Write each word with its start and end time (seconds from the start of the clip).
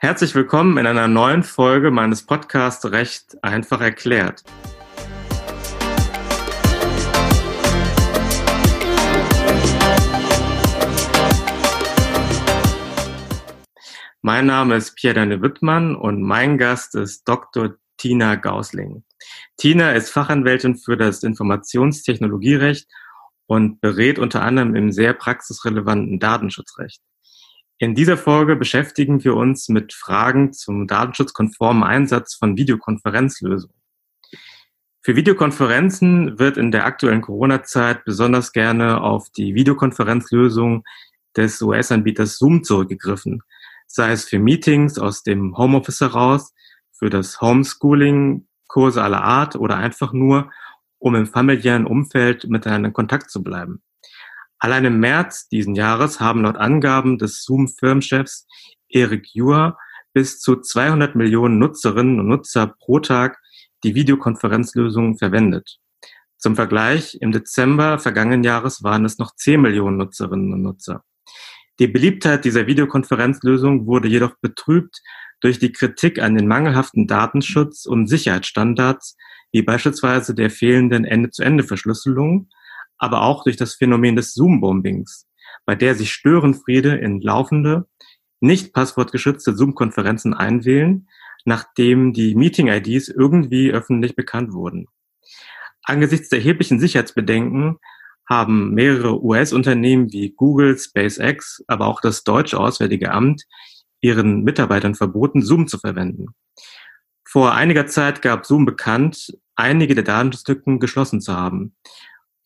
Herzlich 0.00 0.32
willkommen 0.36 0.78
in 0.78 0.86
einer 0.86 1.08
neuen 1.08 1.42
Folge 1.42 1.90
meines 1.90 2.24
Podcasts 2.24 2.88
Recht 2.92 3.36
einfach 3.42 3.80
erklärt. 3.80 4.44
Mein 14.22 14.46
Name 14.46 14.76
ist 14.76 14.94
Pierre-Daniel 14.94 15.42
Wittmann 15.42 15.96
und 15.96 16.22
mein 16.22 16.58
Gast 16.58 16.94
ist 16.94 17.28
Dr. 17.28 17.74
Tina 17.96 18.36
Gausling. 18.36 19.02
Tina 19.56 19.94
ist 19.94 20.10
Fachanwältin 20.10 20.76
für 20.76 20.96
das 20.96 21.24
Informationstechnologierecht 21.24 22.88
und 23.46 23.80
berät 23.80 24.20
unter 24.20 24.42
anderem 24.42 24.76
im 24.76 24.92
sehr 24.92 25.12
praxisrelevanten 25.12 26.20
Datenschutzrecht. 26.20 27.02
In 27.80 27.94
dieser 27.94 28.16
Folge 28.16 28.56
beschäftigen 28.56 29.22
wir 29.22 29.36
uns 29.36 29.68
mit 29.68 29.92
Fragen 29.92 30.52
zum 30.52 30.88
datenschutzkonformen 30.88 31.84
Einsatz 31.84 32.34
von 32.34 32.56
Videokonferenzlösungen. 32.56 33.76
Für 35.00 35.14
Videokonferenzen 35.14 36.40
wird 36.40 36.56
in 36.56 36.72
der 36.72 36.86
aktuellen 36.86 37.20
Corona-Zeit 37.20 38.04
besonders 38.04 38.52
gerne 38.52 39.00
auf 39.00 39.30
die 39.30 39.54
Videokonferenzlösung 39.54 40.82
des 41.36 41.62
US-Anbieters 41.62 42.38
Zoom 42.38 42.64
zurückgegriffen, 42.64 43.44
sei 43.86 44.10
es 44.10 44.24
für 44.24 44.40
Meetings 44.40 44.98
aus 44.98 45.22
dem 45.22 45.56
Homeoffice 45.56 46.00
heraus, 46.00 46.52
für 46.90 47.10
das 47.10 47.40
Homeschooling, 47.40 48.48
Kurse 48.66 49.04
aller 49.04 49.22
Art 49.22 49.54
oder 49.54 49.76
einfach 49.76 50.12
nur, 50.12 50.50
um 50.98 51.14
im 51.14 51.28
familiären 51.28 51.86
Umfeld 51.86 52.48
miteinander 52.50 52.88
in 52.88 52.92
Kontakt 52.92 53.30
zu 53.30 53.44
bleiben. 53.44 53.82
Allein 54.58 54.84
im 54.84 55.00
März 55.00 55.48
diesen 55.48 55.74
Jahres 55.74 56.20
haben 56.20 56.42
laut 56.42 56.56
Angaben 56.56 57.18
des 57.18 57.44
Zoom-Firmenchefs 57.44 58.46
Eric 58.88 59.28
Juer 59.32 59.78
bis 60.12 60.40
zu 60.40 60.56
200 60.56 61.14
Millionen 61.14 61.58
Nutzerinnen 61.58 62.18
und 62.18 62.28
Nutzer 62.28 62.74
pro 62.80 62.98
Tag 62.98 63.38
die 63.84 63.94
Videokonferenzlösung 63.94 65.16
verwendet. 65.16 65.78
Zum 66.38 66.56
Vergleich, 66.56 67.18
im 67.20 67.32
Dezember 67.32 67.98
vergangenen 67.98 68.42
Jahres 68.42 68.82
waren 68.82 69.04
es 69.04 69.18
noch 69.18 69.34
10 69.34 69.60
Millionen 69.60 69.96
Nutzerinnen 69.96 70.52
und 70.52 70.62
Nutzer. 70.62 71.04
Die 71.78 71.86
Beliebtheit 71.86 72.44
dieser 72.44 72.66
Videokonferenzlösung 72.66 73.86
wurde 73.86 74.08
jedoch 74.08 74.34
betrübt 74.40 75.00
durch 75.40 75.60
die 75.60 75.70
Kritik 75.70 76.20
an 76.20 76.34
den 76.34 76.48
mangelhaften 76.48 77.06
Datenschutz- 77.06 77.86
und 77.86 78.08
Sicherheitsstandards, 78.08 79.16
wie 79.52 79.62
beispielsweise 79.62 80.34
der 80.34 80.50
fehlenden 80.50 81.04
Ende-zu-Ende-Verschlüsselung, 81.04 82.48
aber 82.98 83.22
auch 83.22 83.44
durch 83.44 83.56
das 83.56 83.74
Phänomen 83.74 84.16
des 84.16 84.34
Zoom-Bombings, 84.34 85.26
bei 85.64 85.74
der 85.74 85.94
sich 85.94 86.12
Störenfriede 86.12 86.96
in 86.96 87.20
laufende, 87.20 87.86
nicht 88.40 88.72
passwortgeschützte 88.72 89.54
Zoom-Konferenzen 89.54 90.34
einwählen, 90.34 91.08
nachdem 91.44 92.12
die 92.12 92.34
Meeting-IDs 92.34 93.08
irgendwie 93.08 93.72
öffentlich 93.72 94.14
bekannt 94.14 94.52
wurden. 94.52 94.86
Angesichts 95.82 96.28
der 96.28 96.40
erheblichen 96.40 96.80
Sicherheitsbedenken 96.80 97.78
haben 98.28 98.74
mehrere 98.74 99.22
US-Unternehmen 99.22 100.12
wie 100.12 100.34
Google, 100.36 100.76
SpaceX, 100.78 101.64
aber 101.66 101.86
auch 101.86 102.00
das 102.00 102.24
Deutsche 102.24 102.60
Auswärtige 102.60 103.12
Amt 103.12 103.44
ihren 104.00 104.44
Mitarbeitern 104.44 104.94
verboten, 104.94 105.42
Zoom 105.42 105.66
zu 105.66 105.78
verwenden. 105.78 106.26
Vor 107.26 107.54
einiger 107.54 107.86
Zeit 107.86 108.22
gab 108.22 108.46
Zoom 108.46 108.64
bekannt, 108.64 109.36
einige 109.56 109.94
der 109.94 110.04
Datenschutzlücken 110.04 110.78
geschlossen 110.78 111.20
zu 111.20 111.34
haben. 111.34 111.74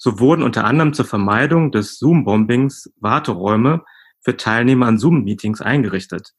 So 0.04 0.18
wurden 0.18 0.42
unter 0.42 0.64
anderem 0.64 0.94
zur 0.94 1.04
Vermeidung 1.04 1.70
des 1.70 2.00
Zoom-Bombings 2.00 2.92
Warteräume 2.96 3.84
für 4.20 4.36
Teilnehmer 4.36 4.86
an 4.86 4.98
Zoom-Meetings 4.98 5.60
eingerichtet, 5.60 6.34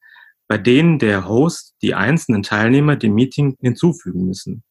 bei 0.48 0.58
denen 0.58 0.98
der 0.98 1.26
Host 1.26 1.74
die 1.80 1.94
einzelnen 1.94 2.42
Teilnehmer 2.42 2.96
dem 2.96 3.14
Meeting 3.14 3.56
hinzufügen 3.62 4.26
müssen. 4.26 4.64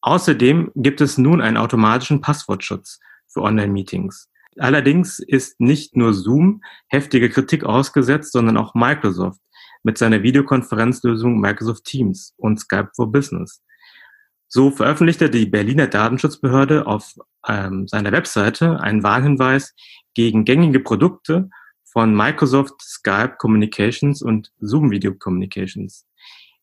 Außerdem 0.00 0.72
gibt 0.76 1.02
es 1.02 1.18
nun 1.18 1.42
einen 1.42 1.58
automatischen 1.58 2.22
Passwortschutz 2.22 3.00
für 3.28 3.42
Online-Meetings. 3.42 4.30
Allerdings 4.58 5.18
ist 5.18 5.60
nicht 5.60 5.94
nur 5.94 6.14
Zoom 6.14 6.62
heftige 6.88 7.28
Kritik 7.28 7.64
ausgesetzt, 7.64 8.32
sondern 8.32 8.56
auch 8.56 8.74
Microsoft 8.74 9.42
mit 9.82 9.98
seiner 9.98 10.22
Videokonferenzlösung 10.22 11.38
Microsoft 11.38 11.84
Teams 11.84 12.32
und 12.38 12.58
Skype 12.60 12.92
for 12.96 13.12
Business. 13.12 13.62
So 14.48 14.70
veröffentlichte 14.70 15.28
die 15.28 15.46
Berliner 15.46 15.88
Datenschutzbehörde 15.88 16.86
auf 16.86 17.14
ähm, 17.46 17.88
seiner 17.88 18.12
Webseite 18.12 18.80
einen 18.80 19.02
Warnhinweis 19.02 19.74
gegen 20.14 20.44
gängige 20.44 20.80
Produkte 20.80 21.50
von 21.84 22.14
Microsoft 22.14 22.80
Skype 22.82 23.36
Communications 23.38 24.22
und 24.22 24.52
Zoom 24.58 24.90
Video 24.90 25.14
Communications. 25.14 26.06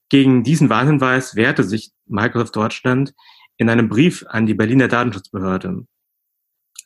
Gegen 0.09 0.43
diesen 0.43 0.69
Warnhinweis 0.69 1.35
wehrte 1.35 1.63
sich 1.63 1.91
Microsoft 2.05 2.55
Deutschland 2.55 3.13
in 3.57 3.69
einem 3.69 3.89
Brief 3.89 4.25
an 4.27 4.45
die 4.45 4.53
Berliner 4.53 4.87
Datenschutzbehörde. 4.87 5.85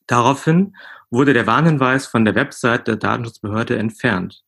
Daraufhin 0.08 0.76
wurde 1.10 1.34
der 1.34 1.48
Warnhinweis 1.48 2.08
von 2.08 2.26
der 2.26 2.36
Website 2.36 2.88
der 2.88 2.96
Datenschutzbehörde 2.96 3.78
entfernt. 3.78 4.44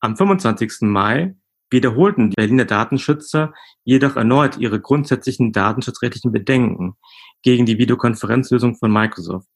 Am 0.00 0.16
25. 0.16 0.82
Mai 0.82 1.36
wiederholten 1.70 2.30
die 2.30 2.36
Berliner 2.36 2.64
Datenschützer 2.64 3.54
jedoch 3.84 4.16
erneut 4.16 4.58
ihre 4.58 4.80
grundsätzlichen 4.80 5.52
datenschutzrechtlichen 5.52 6.32
Bedenken 6.32 6.94
gegen 7.42 7.66
die 7.66 7.78
Videokonferenzlösung 7.78 8.76
von 8.76 8.92
Microsoft. 8.92 9.48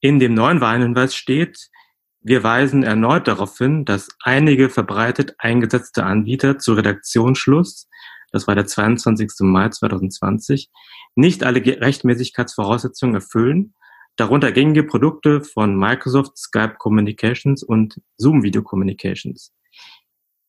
In 0.00 0.18
dem 0.18 0.34
neuen 0.34 0.60
Warnhinweis 0.60 1.14
steht, 1.14 1.70
wir 2.20 2.42
weisen 2.42 2.82
erneut 2.82 3.28
darauf 3.28 3.56
hin, 3.58 3.84
dass 3.84 4.08
einige 4.22 4.70
verbreitet 4.70 5.34
eingesetzte 5.38 6.04
Anbieter 6.04 6.58
zu 6.58 6.74
Redaktionsschluss, 6.74 7.88
das 8.32 8.46
war 8.46 8.54
der 8.54 8.66
22. 8.66 9.30
Mai 9.40 9.68
2020, 9.68 10.70
nicht 11.14 11.44
alle 11.44 11.60
Rechtmäßigkeitsvoraussetzungen 11.64 13.14
erfüllen, 13.14 13.74
darunter 14.16 14.52
gängige 14.52 14.84
Produkte 14.84 15.42
von 15.42 15.76
Microsoft 15.76 16.38
Skype 16.38 16.76
Communications 16.78 17.62
und 17.62 18.00
Zoom 18.16 18.42
Video 18.42 18.62
Communications. 18.62 19.52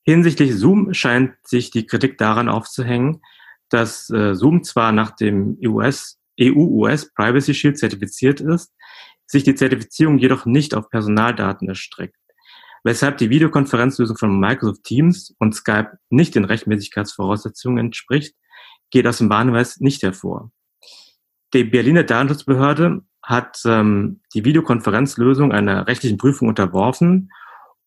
Hinsichtlich 0.06 0.54
Zoom 0.56 0.94
scheint 0.94 1.34
sich 1.44 1.72
die 1.72 1.88
Kritik 1.88 2.20
daran 2.20 2.48
aufzuhängen, 2.48 3.22
dass 3.70 4.10
äh, 4.12 4.36
Zoom 4.36 4.64
zwar 4.64 4.92
nach 4.92 5.12
dem 5.12 5.58
US, 5.66 6.20
EU-US 6.40 7.12
Privacy 7.12 7.56
Shield 7.56 7.80
zertifiziert 7.80 8.40
ist, 8.40 8.72
sich 9.26 9.44
die 9.44 9.56
Zertifizierung 9.56 10.20
jedoch 10.20 10.46
nicht 10.46 10.76
auf 10.76 10.92
Personaldaten 10.92 11.68
erstreckt, 11.68 12.18
weshalb 12.84 13.18
die 13.18 13.32
Videokonferenzlösung 13.32 14.16
von 14.16 14.40
Microsoft 14.40 14.84
Teams 14.84 15.34
und 15.40 15.56
Skype 15.56 15.98
nicht 16.12 16.36
den 16.36 16.46
Rechtmäßigkeitsvoraussetzungen 16.46 17.80
entspricht, 17.80 18.36
geht 18.92 19.08
aus 19.08 19.18
dem 19.18 19.32
Warnhinweis 19.32 19.80
nicht 19.80 20.04
hervor. 20.04 20.52
Die 21.56 21.64
Berliner 21.64 22.04
Datenschutzbehörde 22.04 23.02
hat 23.24 23.60
ähm, 23.66 24.22
die 24.36 24.46
Videokonferenzlösung 24.46 25.52
einer 25.52 25.88
rechtlichen 25.88 26.20
Prüfung 26.20 26.48
unterworfen 26.48 27.32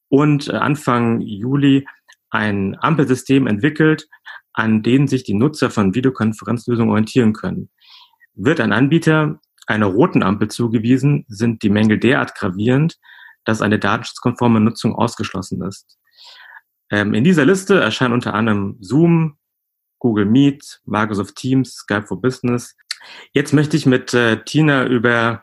und 0.08 0.48
äh, 0.48 0.52
Anfang 0.52 1.20
Juli 1.20 1.86
ein 2.30 2.76
Ampelsystem 2.80 3.46
entwickelt, 3.46 4.08
an 4.52 4.82
denen 4.82 5.06
sich 5.06 5.24
die 5.24 5.34
Nutzer 5.34 5.70
von 5.70 5.94
Videokonferenzlösungen 5.94 6.90
orientieren 6.90 7.32
können. 7.32 7.70
Wird 8.34 8.60
ein 8.60 8.72
Anbieter 8.72 9.40
einer 9.66 9.86
roten 9.86 10.22
Ampel 10.22 10.48
zugewiesen, 10.48 11.24
sind 11.28 11.62
die 11.62 11.70
Mängel 11.70 11.98
derart 11.98 12.34
gravierend, 12.34 12.98
dass 13.44 13.62
eine 13.62 13.78
datenschutzkonforme 13.78 14.60
Nutzung 14.60 14.94
ausgeschlossen 14.94 15.62
ist. 15.62 15.98
Ähm, 16.90 17.14
in 17.14 17.24
dieser 17.24 17.44
Liste 17.44 17.80
erscheinen 17.80 18.14
unter 18.14 18.34
anderem 18.34 18.76
Zoom, 18.80 19.38
Google 19.98 20.26
Meet, 20.26 20.80
Microsoft 20.84 21.36
Teams, 21.36 21.74
Skype 21.74 22.06
for 22.06 22.20
Business. 22.20 22.76
Jetzt 23.32 23.52
möchte 23.52 23.76
ich 23.76 23.86
mit 23.86 24.14
äh, 24.14 24.42
Tina 24.44 24.86
über 24.86 25.42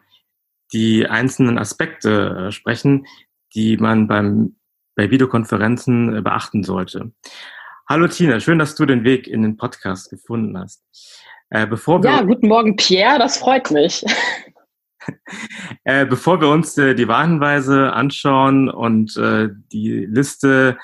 die 0.74 1.08
einzelnen 1.08 1.58
Aspekte 1.58 2.48
äh, 2.48 2.52
sprechen, 2.52 3.06
die 3.54 3.78
man 3.78 4.08
beim 4.08 4.56
bei 4.96 5.12
Videokonferenzen 5.12 6.16
äh, 6.16 6.22
beachten 6.22 6.64
sollte. 6.64 7.12
Hallo 7.88 8.08
Tina, 8.08 8.40
schön, 8.40 8.58
dass 8.58 8.76
du 8.76 8.86
den 8.86 9.04
Weg 9.04 9.28
in 9.28 9.44
den 9.44 9.58
Podcast 9.58 10.10
gefunden 10.10 10.58
hast. 10.58 10.84
Äh, 11.50 11.68
bevor 11.68 12.02
wir 12.02 12.10
ja, 12.10 12.24
guten 12.24 12.48
Morgen 12.48 12.76
Pierre, 12.76 13.20
das 13.20 13.38
freut 13.38 13.70
mich. 13.70 14.04
äh, 15.84 16.06
bevor 16.06 16.42
wir 16.42 16.50
uns 16.50 16.78
äh, 16.78 16.96
die 16.96 17.08
Warnhinweise 17.08 17.94
anschauen 17.94 18.70
und 18.70 19.16
äh, 19.18 19.50
die 19.72 20.08
Liste 20.10 20.78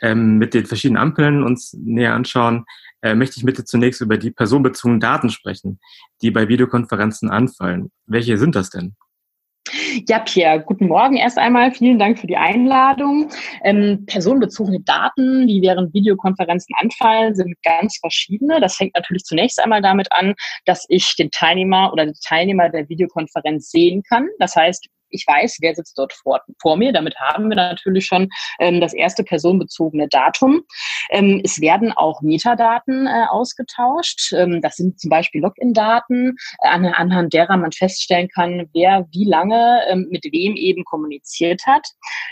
ähm, 0.00 0.38
mit 0.38 0.54
den 0.54 0.66
verschiedenen 0.66 1.00
Ampeln 1.00 1.44
uns 1.44 1.72
näher 1.74 2.14
anschauen, 2.14 2.64
äh, 3.02 3.14
möchte 3.14 3.36
ich 3.38 3.44
mit 3.44 3.58
dir 3.58 3.64
zunächst 3.64 4.00
über 4.00 4.18
die 4.18 4.30
personenbezogenen 4.30 5.00
Daten 5.00 5.30
sprechen, 5.30 5.78
die 6.22 6.30
bei 6.30 6.48
Videokonferenzen 6.48 7.30
anfallen. 7.30 7.92
Welche 8.06 8.38
sind 8.38 8.56
das 8.56 8.70
denn? 8.70 8.96
Ja, 10.08 10.18
Pierre, 10.20 10.60
guten 10.60 10.88
Morgen 10.88 11.16
erst 11.16 11.38
einmal. 11.38 11.72
Vielen 11.72 11.98
Dank 11.98 12.18
für 12.18 12.26
die 12.26 12.36
Einladung. 12.36 13.30
Ähm, 13.62 14.04
personenbezogene 14.06 14.80
Daten, 14.80 15.46
die 15.46 15.62
während 15.62 15.94
Videokonferenzen 15.94 16.74
anfallen, 16.80 17.34
sind 17.34 17.54
ganz 17.62 17.98
verschiedene. 17.98 18.60
Das 18.60 18.76
fängt 18.76 18.94
natürlich 18.94 19.24
zunächst 19.24 19.62
einmal 19.62 19.82
damit 19.82 20.08
an, 20.10 20.34
dass 20.64 20.86
ich 20.88 21.14
den 21.16 21.30
Teilnehmer 21.30 21.92
oder 21.92 22.06
die 22.06 22.18
Teilnehmer 22.24 22.68
der 22.68 22.88
Videokonferenz 22.88 23.70
sehen 23.70 24.02
kann. 24.02 24.28
Das 24.38 24.56
heißt, 24.56 24.88
ich 25.10 25.26
weiß, 25.26 25.58
wer 25.60 25.74
sitzt 25.74 25.98
dort 25.98 26.12
vor, 26.12 26.40
vor 26.60 26.76
mir. 26.76 26.92
Damit 26.92 27.16
haben 27.16 27.48
wir 27.48 27.56
natürlich 27.56 28.06
schon 28.06 28.28
ähm, 28.58 28.80
das 28.80 28.92
erste 28.92 29.22
personenbezogene 29.24 30.08
Datum. 30.08 30.62
Ähm, 31.10 31.40
es 31.44 31.60
werden 31.60 31.92
auch 31.92 32.22
Metadaten 32.22 33.06
äh, 33.06 33.26
ausgetauscht. 33.28 34.32
Ähm, 34.32 34.60
das 34.62 34.76
sind 34.76 35.00
zum 35.00 35.10
Beispiel 35.10 35.42
Login-Daten, 35.42 36.36
äh, 36.62 36.68
anhand 36.68 37.32
derer 37.32 37.56
man 37.56 37.72
feststellen 37.72 38.28
kann, 38.28 38.68
wer 38.72 39.06
wie 39.12 39.24
lange 39.24 39.80
ähm, 39.88 40.06
mit 40.10 40.24
wem 40.24 40.56
eben 40.56 40.84
kommuniziert 40.84 41.62
hat. 41.66 41.86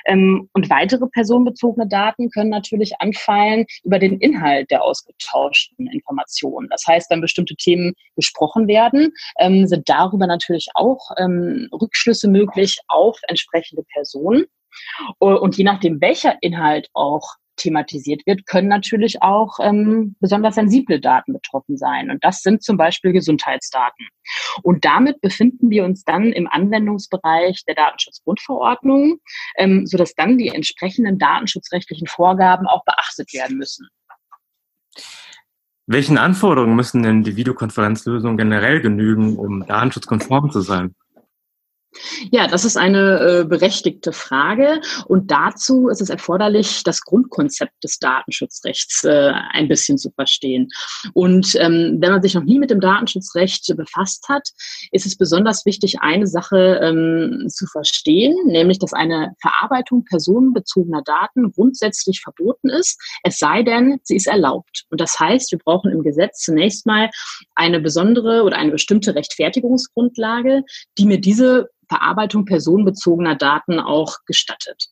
Ähm, 0.07 0.49
und 0.53 0.71
weitere 0.71 1.07
personenbezogene 1.07 1.89
Daten 1.89 2.31
können 2.31 2.51
natürlich 2.51 3.01
anfallen 3.01 3.67
über 3.85 3.99
den 3.99 4.19
Inhalt 4.19 4.71
der 4.71 4.83
ausgetauschten 4.83 5.87
Informationen. 5.89 6.69
Das 6.71 6.85
heißt, 6.87 7.11
wenn 7.11 7.21
bestimmte 7.21 7.55
Themen 7.57 7.95
besprochen 8.17 8.69
werden, 8.69 9.13
ähm, 9.39 9.67
sind 9.67 9.89
darüber 9.89 10.27
natürlich 10.27 10.69
auch 10.75 11.11
ähm, 11.19 11.69
Rückschlüsse 11.73 12.29
möglich 12.29 12.68
auf 12.89 13.19
entsprechende 13.29 13.85
Personen. 13.93 14.47
Und 15.19 15.57
je 15.57 15.65
nachdem, 15.65 16.01
welcher 16.01 16.37
Inhalt 16.43 16.89
auch 16.93 17.37
thematisiert 17.59 18.23
wird, 18.27 18.47
können 18.47 18.69
natürlich 18.69 19.21
auch 19.21 19.59
ähm, 19.61 20.17
besonders 20.21 20.55
sensible 20.55 21.01
Daten 21.01 21.33
betroffen 21.33 21.77
sein. 21.77 22.11
Und 22.11 22.25
das 22.25 22.41
sind 22.43 22.63
zum 22.63 22.77
Beispiel 22.77 23.13
Gesundheitsdaten. 23.13 24.09
Und 24.63 24.85
damit 24.85 25.21
befinden 25.21 25.69
wir 25.71 25.85
uns 25.85 26.05
dann 26.05 26.33
im 26.33 26.47
Anwendungsbereich 26.47 27.65
der 27.67 27.75
Datenschutzgrundverordnung, 27.75 29.19
ähm, 29.57 29.87
sodass 29.87 30.15
dann 30.15 30.39
die 30.39 30.49
entsprechenden 30.49 31.19
datenschutzrechtlichen 31.19 32.07
Vorgaben 32.07 32.67
auch 32.67 32.85
beachtet 32.85 33.33
werden 33.35 33.59
müssen. 33.59 33.89
Welchen 35.87 36.19
Anforderungen 36.19 36.77
müssen 36.77 37.03
denn 37.03 37.23
die 37.23 37.37
Videokonferenzlösungen 37.37 38.37
generell 38.37 38.81
genügen, 38.81 39.39
um 39.39 39.67
datenschutzkonform 39.67 40.51
zu 40.51 40.61
sein? 40.61 40.95
Ja, 42.31 42.47
das 42.47 42.65
ist 42.65 42.77
eine 42.77 43.21
äh, 43.21 43.45
berechtigte 43.45 44.13
Frage. 44.13 44.81
Und 45.07 45.31
dazu 45.31 45.89
ist 45.89 46.01
es 46.01 46.11
erforderlich, 46.11 46.83
das 46.85 47.03
Grundkonzept 47.03 47.85
des 47.85 47.99
Datenschutzrechts 47.99 49.05
äh, 49.05 49.33
ein 49.53 49.69
bisschen 49.69 49.99
zu 49.99 50.11
verstehen. 50.11 50.69
Und 51.15 51.55
ähm, 51.57 51.99
wenn 52.01 52.13
man 52.13 52.23
sich 52.23 52.35
noch 52.35 52.45
nie 52.45 52.59
mit 52.59 52.71
dem 52.71 52.81
Datenschutzrecht 52.81 53.75
befasst 53.77 54.29
hat, 54.29 54.49
ist 54.93 55.07
es 55.07 55.17
besonders 55.17 55.65
wichtig, 55.67 56.01
eine 56.01 56.27
Sache 56.27 56.81
ähm, 56.83 57.47
zu 57.49 57.67
verstehen, 57.67 58.37
nämlich, 58.47 58.79
dass 58.79 58.93
eine 58.93 59.35
Verarbeitung 59.41 60.05
personenbezogener 60.05 61.03
Daten 61.03 61.53
grundsätzlich 61.53 62.21
verboten 62.21 62.69
ist, 62.69 63.01
es 63.23 63.39
sei 63.39 63.63
denn, 63.63 64.01
sie 64.03 64.17
ist 64.17 64.27
erlaubt. 64.27 64.85
Und 64.91 65.01
das 65.01 65.19
heißt, 65.19 65.53
wir 65.53 65.59
brauchen 65.59 65.91
im 65.91 66.03
Gesetz 66.03 66.41
zunächst 66.41 66.87
mal 66.87 67.11
eine 67.55 67.81
besondere 67.81 68.43
oder 68.43 68.57
eine 68.57 68.73
bestimmte 68.73 69.15
Rechtfertigungsgrundlage, 69.15 70.63
die 70.97 71.07
mir 71.07 71.21
diese 71.21 71.69
Verarbeitung 71.89 72.45
personenbezogener 72.45 73.37
Daten 73.37 73.81
auch 73.81 74.19
gestattet. 74.27 74.89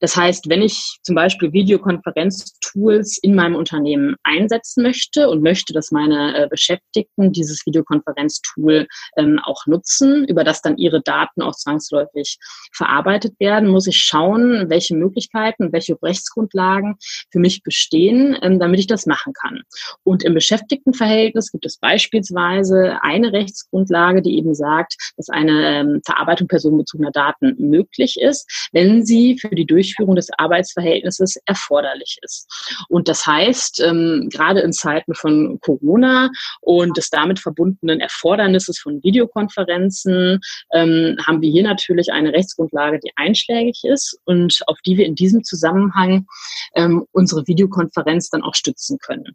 Das 0.00 0.16
heißt, 0.16 0.48
wenn 0.48 0.62
ich 0.62 0.98
zum 1.02 1.14
Beispiel 1.14 1.52
Videokonferenztools 1.52 3.18
in 3.18 3.34
meinem 3.34 3.54
Unternehmen 3.54 4.16
einsetzen 4.22 4.82
möchte 4.82 5.28
und 5.28 5.42
möchte, 5.42 5.72
dass 5.72 5.90
meine 5.90 6.36
äh, 6.36 6.48
Beschäftigten 6.48 7.32
dieses 7.32 7.64
Videokonferenztool 7.66 8.86
ähm, 9.16 9.40
auch 9.42 9.66
nutzen, 9.66 10.24
über 10.26 10.44
das 10.44 10.62
dann 10.62 10.76
ihre 10.76 11.00
Daten 11.02 11.42
auch 11.42 11.54
zwangsläufig 11.54 12.38
verarbeitet 12.72 13.34
werden, 13.38 13.68
muss 13.68 13.86
ich 13.86 13.98
schauen, 13.98 14.68
welche 14.68 14.96
Möglichkeiten, 14.96 15.72
welche 15.72 15.96
Rechtsgrundlagen 16.02 16.96
für 17.30 17.38
mich 17.38 17.62
bestehen, 17.62 18.36
ähm, 18.42 18.58
damit 18.58 18.80
ich 18.80 18.86
das 18.86 19.06
machen 19.06 19.32
kann. 19.32 19.62
Und 20.04 20.24
im 20.24 20.34
Beschäftigtenverhältnis 20.34 21.50
gibt 21.50 21.66
es 21.66 21.78
beispielsweise 21.78 22.98
eine 23.02 23.32
Rechtsgrundlage, 23.32 24.22
die 24.22 24.36
eben 24.36 24.54
sagt, 24.54 24.96
dass 25.16 25.28
eine 25.28 25.80
ähm, 25.80 26.00
Verarbeitung 26.04 26.48
personenbezogener 26.48 27.10
Daten 27.10 27.54
möglich 27.58 28.20
ist, 28.20 28.68
wenn 28.72 29.04
sie 29.04 29.37
für 29.38 29.54
die 29.54 29.66
Durchführung 29.66 30.16
des 30.16 30.28
Arbeitsverhältnisses 30.36 31.36
erforderlich 31.46 32.18
ist. 32.22 32.46
Und 32.88 33.08
das 33.08 33.26
heißt, 33.26 33.80
ähm, 33.80 34.28
gerade 34.32 34.60
in 34.60 34.72
Zeiten 34.72 35.14
von 35.14 35.58
Corona 35.60 36.30
und 36.60 36.96
des 36.96 37.10
damit 37.10 37.38
verbundenen 37.38 38.00
Erfordernisses 38.00 38.78
von 38.78 39.02
Videokonferenzen 39.02 40.40
ähm, 40.72 41.16
haben 41.26 41.42
wir 41.42 41.50
hier 41.50 41.62
natürlich 41.62 42.12
eine 42.12 42.32
Rechtsgrundlage, 42.32 43.00
die 43.00 43.12
einschlägig 43.16 43.82
ist 43.84 44.18
und 44.24 44.60
auf 44.66 44.78
die 44.84 44.96
wir 44.96 45.06
in 45.06 45.14
diesem 45.14 45.44
Zusammenhang 45.44 46.26
ähm, 46.74 47.06
unsere 47.12 47.46
Videokonferenz 47.46 48.30
dann 48.30 48.42
auch 48.42 48.54
stützen 48.54 48.98
können. 48.98 49.34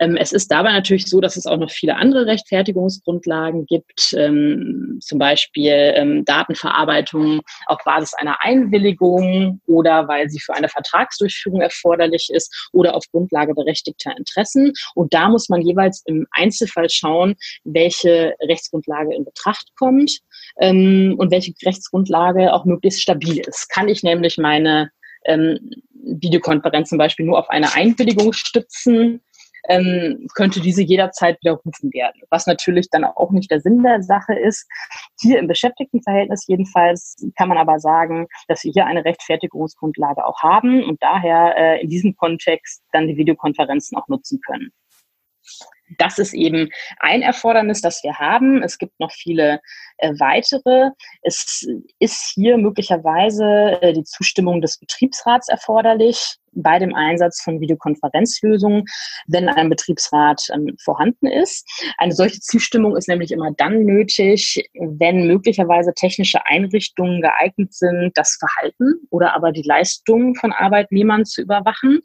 Ähm, 0.00 0.16
es 0.16 0.32
ist 0.32 0.50
dabei 0.50 0.72
natürlich 0.72 1.06
so, 1.06 1.20
dass 1.20 1.36
es 1.36 1.46
auch 1.46 1.56
noch 1.56 1.70
viele 1.70 1.96
andere 1.96 2.26
Rechtfertigungsgrundlagen 2.26 3.66
gibt, 3.66 4.12
ähm, 4.16 4.98
zum 5.00 5.18
Beispiel 5.18 5.92
ähm, 5.96 6.24
Datenverarbeitung 6.24 7.40
auf 7.66 7.78
Basis 7.84 8.14
einer 8.14 8.42
Einwilligung 8.42 9.41
oder 9.66 10.08
weil 10.08 10.28
sie 10.28 10.40
für 10.40 10.54
eine 10.54 10.68
Vertragsdurchführung 10.68 11.60
erforderlich 11.60 12.28
ist 12.32 12.70
oder 12.72 12.94
auf 12.94 13.04
Grundlage 13.10 13.54
berechtigter 13.54 14.16
Interessen. 14.16 14.72
Und 14.94 15.12
da 15.14 15.28
muss 15.28 15.48
man 15.48 15.62
jeweils 15.62 16.02
im 16.06 16.26
Einzelfall 16.32 16.88
schauen, 16.90 17.34
welche 17.64 18.34
Rechtsgrundlage 18.40 19.14
in 19.14 19.24
Betracht 19.24 19.68
kommt 19.76 20.20
ähm, 20.58 21.14
und 21.18 21.30
welche 21.30 21.52
Rechtsgrundlage 21.64 22.52
auch 22.52 22.64
möglichst 22.64 23.02
stabil 23.02 23.40
ist. 23.40 23.68
Kann 23.68 23.88
ich 23.88 24.02
nämlich 24.02 24.38
meine 24.38 24.90
ähm, 25.24 25.58
Videokonferenz 26.04 26.88
zum 26.88 26.98
Beispiel 26.98 27.26
nur 27.26 27.38
auf 27.38 27.48
eine 27.48 27.74
Einwilligung 27.74 28.32
stützen, 28.32 29.20
ähm, 29.68 30.26
könnte 30.34 30.60
diese 30.60 30.82
jederzeit 30.82 31.38
widerrufen 31.42 31.92
werden. 31.92 32.22
Was 32.30 32.46
natürlich 32.46 32.90
dann 32.90 33.04
auch 33.04 33.30
nicht 33.30 33.50
der 33.50 33.60
Sinn 33.60 33.82
der 33.82 34.02
Sache 34.02 34.34
ist. 34.34 34.66
Hier 35.20 35.38
im 35.38 35.46
Beschäftigtenverhältnis 35.46 36.46
jedenfalls 36.46 37.16
kann 37.36 37.48
man 37.48 37.58
aber 37.58 37.78
sagen, 37.78 38.26
dass 38.48 38.64
wir 38.64 38.72
hier 38.72 38.86
eine 38.86 39.04
Rechtfertigungsgrundlage 39.04 40.24
auch 40.26 40.40
haben 40.42 40.82
und 40.84 41.02
daher 41.02 41.56
äh, 41.56 41.82
in 41.82 41.88
diesem 41.88 42.16
Kontext 42.16 42.82
dann 42.92 43.06
die 43.06 43.16
Videokonferenzen 43.16 43.96
auch 43.96 44.08
nutzen 44.08 44.40
können. 44.40 44.72
Das 45.98 46.18
ist 46.18 46.32
eben 46.32 46.70
ein 46.98 47.22
Erfordernis, 47.22 47.80
das 47.80 48.02
wir 48.02 48.18
haben. 48.18 48.62
Es 48.62 48.78
gibt 48.78 48.98
noch 48.98 49.12
viele 49.12 49.60
äh, 49.98 50.12
weitere. 50.18 50.90
Es 51.22 51.66
ist 51.98 52.32
hier 52.34 52.56
möglicherweise 52.56 53.82
äh, 53.82 53.92
die 53.92 54.04
Zustimmung 54.04 54.60
des 54.60 54.78
Betriebsrats 54.78 55.48
erforderlich 55.48 56.38
bei 56.54 56.78
dem 56.78 56.94
Einsatz 56.94 57.42
von 57.42 57.60
Videokonferenzlösungen, 57.60 58.84
wenn 59.26 59.48
ein 59.48 59.68
Betriebsrat 59.68 60.48
ähm, 60.52 60.76
vorhanden 60.82 61.26
ist. 61.26 61.68
Eine 61.98 62.12
solche 62.12 62.40
Zustimmung 62.40 62.96
ist 62.96 63.08
nämlich 63.08 63.32
immer 63.32 63.50
dann 63.56 63.84
nötig, 63.84 64.68
wenn 64.74 65.26
möglicherweise 65.26 65.92
technische 65.94 66.44
Einrichtungen 66.46 67.20
geeignet 67.22 67.72
sind, 67.72 68.12
das 68.14 68.38
Verhalten 68.38 68.94
oder 69.10 69.34
aber 69.34 69.52
die 69.52 69.62
Leistung 69.62 70.34
von 70.34 70.52
Arbeitnehmern 70.52 71.24
zu 71.24 71.42
überwachen. 71.42 72.00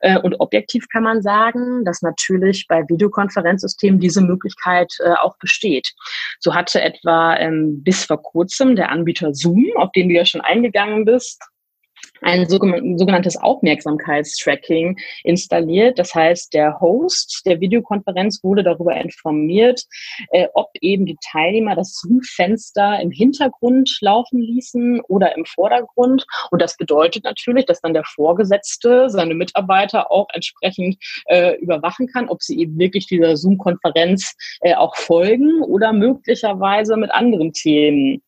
Äh, 0.00 0.18
und 0.18 0.40
objektiv 0.40 0.88
kann 0.88 1.02
man 1.02 1.22
sagen, 1.22 1.84
dass 1.84 2.02
natürlich 2.02 2.66
bei 2.68 2.82
Videokonferenzsystemen 2.88 4.00
diese 4.00 4.20
Möglichkeit 4.20 4.92
äh, 5.00 5.12
auch 5.20 5.36
besteht. 5.38 5.92
So 6.40 6.54
hatte 6.54 6.80
etwa 6.80 7.36
ähm, 7.36 7.82
bis 7.82 8.04
vor 8.04 8.22
kurzem 8.22 8.76
der 8.76 8.90
Anbieter 8.90 9.34
Zoom, 9.34 9.66
auf 9.76 9.92
den 9.92 10.08
du 10.08 10.14
ja 10.14 10.24
schon 10.24 10.40
eingegangen 10.40 11.04
bist, 11.04 11.40
ein 12.22 12.48
sogenanntes 12.48 13.36
Aufmerksamkeitstracking 13.36 14.98
installiert. 15.24 15.98
Das 15.98 16.14
heißt, 16.14 16.54
der 16.54 16.80
Host 16.80 17.42
der 17.44 17.60
Videokonferenz 17.60 18.42
wurde 18.42 18.62
darüber 18.62 18.96
informiert, 18.96 19.82
äh, 20.30 20.48
ob 20.54 20.70
eben 20.80 21.06
die 21.06 21.18
Teilnehmer 21.30 21.74
das 21.74 21.94
Zoom-Fenster 21.94 23.00
im 23.00 23.10
Hintergrund 23.10 23.98
laufen 24.00 24.40
ließen 24.40 25.00
oder 25.08 25.36
im 25.36 25.44
Vordergrund. 25.44 26.24
Und 26.50 26.62
das 26.62 26.76
bedeutet 26.76 27.24
natürlich, 27.24 27.66
dass 27.66 27.80
dann 27.80 27.94
der 27.94 28.04
Vorgesetzte 28.04 29.10
seine 29.10 29.34
Mitarbeiter 29.34 30.10
auch 30.10 30.28
entsprechend 30.32 30.96
äh, 31.26 31.56
überwachen 31.56 32.06
kann, 32.06 32.28
ob 32.28 32.42
sie 32.42 32.58
eben 32.58 32.78
wirklich 32.78 33.06
dieser 33.06 33.36
Zoom-Konferenz 33.36 34.34
äh, 34.60 34.74
auch 34.74 34.96
folgen 34.96 35.62
oder 35.62 35.92
möglicherweise 35.92 36.96
mit 36.96 37.10
anderen 37.10 37.52
Themen 37.52 38.22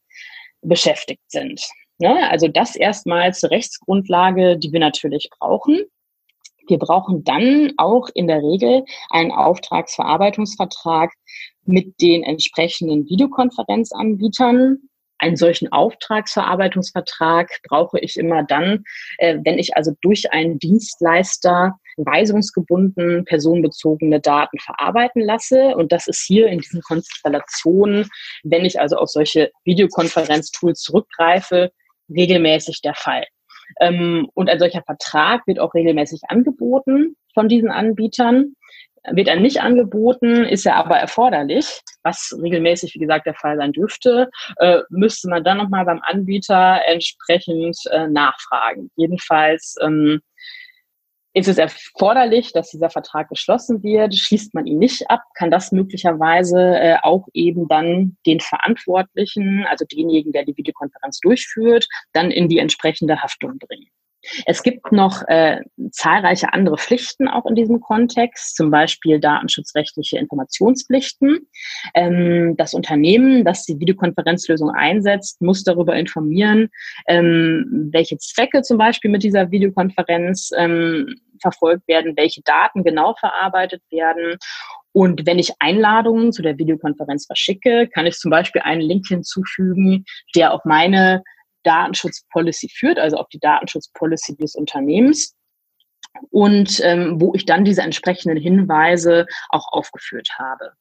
beschäftigt 0.62 1.22
sind. 1.28 1.60
Ne? 1.98 2.30
Also 2.30 2.48
das 2.48 2.76
erstmals 2.76 3.44
Rechtsgrundlage, 3.44 4.58
die 4.58 4.72
wir 4.72 4.80
natürlich 4.80 5.30
brauchen. 5.38 5.82
Wir 6.66 6.78
brauchen 6.78 7.24
dann 7.24 7.72
auch 7.76 8.08
in 8.14 8.26
der 8.26 8.38
Regel 8.38 8.84
einen 9.10 9.32
Auftragsverarbeitungsvertrag 9.32 11.12
mit 11.66 12.00
den 12.00 12.22
entsprechenden 12.22 13.06
Videokonferenzanbietern. 13.08 14.78
Einen 15.18 15.36
solchen 15.36 15.70
Auftragsverarbeitungsvertrag 15.72 17.48
brauche 17.68 18.00
ich 18.00 18.16
immer 18.16 18.42
dann, 18.42 18.84
äh, 19.18 19.38
wenn 19.44 19.58
ich 19.58 19.76
also 19.76 19.92
durch 20.00 20.32
einen 20.32 20.58
Dienstleister 20.58 21.78
weisungsgebunden 21.96 23.24
personenbezogene 23.24 24.20
Daten 24.20 24.58
verarbeiten 24.58 25.22
lasse. 25.22 25.76
Und 25.76 25.92
das 25.92 26.08
ist 26.08 26.24
hier 26.26 26.48
in 26.48 26.58
diesen 26.58 26.82
Konstellationen, 26.82 28.08
wenn 28.42 28.64
ich 28.64 28.80
also 28.80 28.96
auf 28.96 29.08
solche 29.08 29.52
Videokonferenztools 29.64 30.80
zurückgreife, 30.80 31.70
regelmäßig 32.08 32.80
der 32.82 32.94
Fall. 32.94 33.24
Ähm, 33.80 34.28
und 34.34 34.50
ein 34.50 34.58
solcher 34.58 34.82
Vertrag 34.82 35.46
wird 35.46 35.58
auch 35.58 35.74
regelmäßig 35.74 36.22
angeboten 36.28 37.16
von 37.32 37.48
diesen 37.48 37.70
Anbietern. 37.70 38.54
Wird 39.10 39.28
er 39.28 39.36
nicht 39.36 39.60
angeboten, 39.60 40.44
ist 40.44 40.64
er 40.64 40.76
aber 40.76 40.96
erforderlich, 40.96 41.82
was 42.02 42.34
regelmäßig, 42.40 42.94
wie 42.94 43.00
gesagt, 43.00 43.26
der 43.26 43.34
Fall 43.34 43.56
sein 43.58 43.72
dürfte, 43.72 44.30
äh, 44.56 44.78
müsste 44.88 45.28
man 45.28 45.44
dann 45.44 45.58
nochmal 45.58 45.84
beim 45.84 46.00
Anbieter 46.02 46.80
entsprechend 46.86 47.76
äh, 47.90 48.06
nachfragen. 48.06 48.90
Jedenfalls 48.96 49.76
ähm, 49.82 50.20
ist 51.34 51.48
es 51.48 51.58
erforderlich, 51.58 52.52
dass 52.52 52.70
dieser 52.70 52.90
Vertrag 52.90 53.28
geschlossen 53.28 53.82
wird. 53.82 54.14
Schließt 54.14 54.54
man 54.54 54.66
ihn 54.66 54.78
nicht 54.78 55.10
ab, 55.10 55.22
kann 55.34 55.50
das 55.50 55.72
möglicherweise 55.72 56.58
äh, 56.58 56.96
auch 57.02 57.26
eben 57.34 57.66
dann 57.68 58.16
den 58.24 58.40
Verantwortlichen, 58.40 59.66
also 59.68 59.84
denjenigen, 59.84 60.32
der 60.32 60.44
die 60.44 60.56
Videokonferenz 60.56 61.18
durchführt, 61.18 61.88
dann 62.12 62.30
in 62.30 62.48
die 62.48 62.58
entsprechende 62.58 63.20
Haftung 63.20 63.58
bringen. 63.58 63.88
Es 64.46 64.62
gibt 64.62 64.92
noch 64.92 65.22
äh, 65.28 65.60
zahlreiche 65.90 66.52
andere 66.52 66.78
Pflichten 66.78 67.28
auch 67.28 67.46
in 67.46 67.54
diesem 67.54 67.80
Kontext, 67.80 68.56
zum 68.56 68.70
Beispiel 68.70 69.20
datenschutzrechtliche 69.20 70.18
Informationspflichten. 70.18 71.46
Ähm, 71.94 72.56
das 72.56 72.74
Unternehmen, 72.74 73.44
das 73.44 73.64
die 73.64 73.78
Videokonferenzlösung 73.78 74.70
einsetzt, 74.70 75.40
muss 75.40 75.64
darüber 75.64 75.96
informieren, 75.96 76.68
ähm, 77.06 77.90
welche 77.92 78.18
Zwecke 78.18 78.62
zum 78.62 78.78
Beispiel 78.78 79.10
mit 79.10 79.22
dieser 79.22 79.50
Videokonferenz 79.50 80.50
ähm, 80.56 81.14
verfolgt 81.40 81.86
werden, 81.88 82.16
welche 82.16 82.42
Daten 82.42 82.84
genau 82.84 83.14
verarbeitet 83.14 83.82
werden 83.90 84.38
und 84.96 85.26
wenn 85.26 85.40
ich 85.40 85.50
Einladungen 85.58 86.32
zu 86.32 86.40
der 86.40 86.56
Videokonferenz 86.56 87.26
verschicke, 87.26 87.88
kann 87.92 88.06
ich 88.06 88.14
zum 88.14 88.30
Beispiel 88.30 88.62
einen 88.62 88.80
Link 88.80 89.08
hinzufügen, 89.08 90.04
der 90.36 90.54
auf 90.54 90.64
meine 90.64 91.24
Datenschutzpolicy 91.64 92.68
führt, 92.68 92.98
also 92.98 93.16
auf 93.16 93.28
die 93.28 93.40
Datenschutzpolicy 93.40 94.36
des 94.36 94.54
Unternehmens 94.54 95.34
und 96.30 96.80
ähm, 96.84 97.20
wo 97.20 97.34
ich 97.34 97.44
dann 97.44 97.64
diese 97.64 97.82
entsprechenden 97.82 98.38
Hinweise 98.38 99.26
auch 99.50 99.72
aufgeführt 99.72 100.28
habe. 100.38 100.72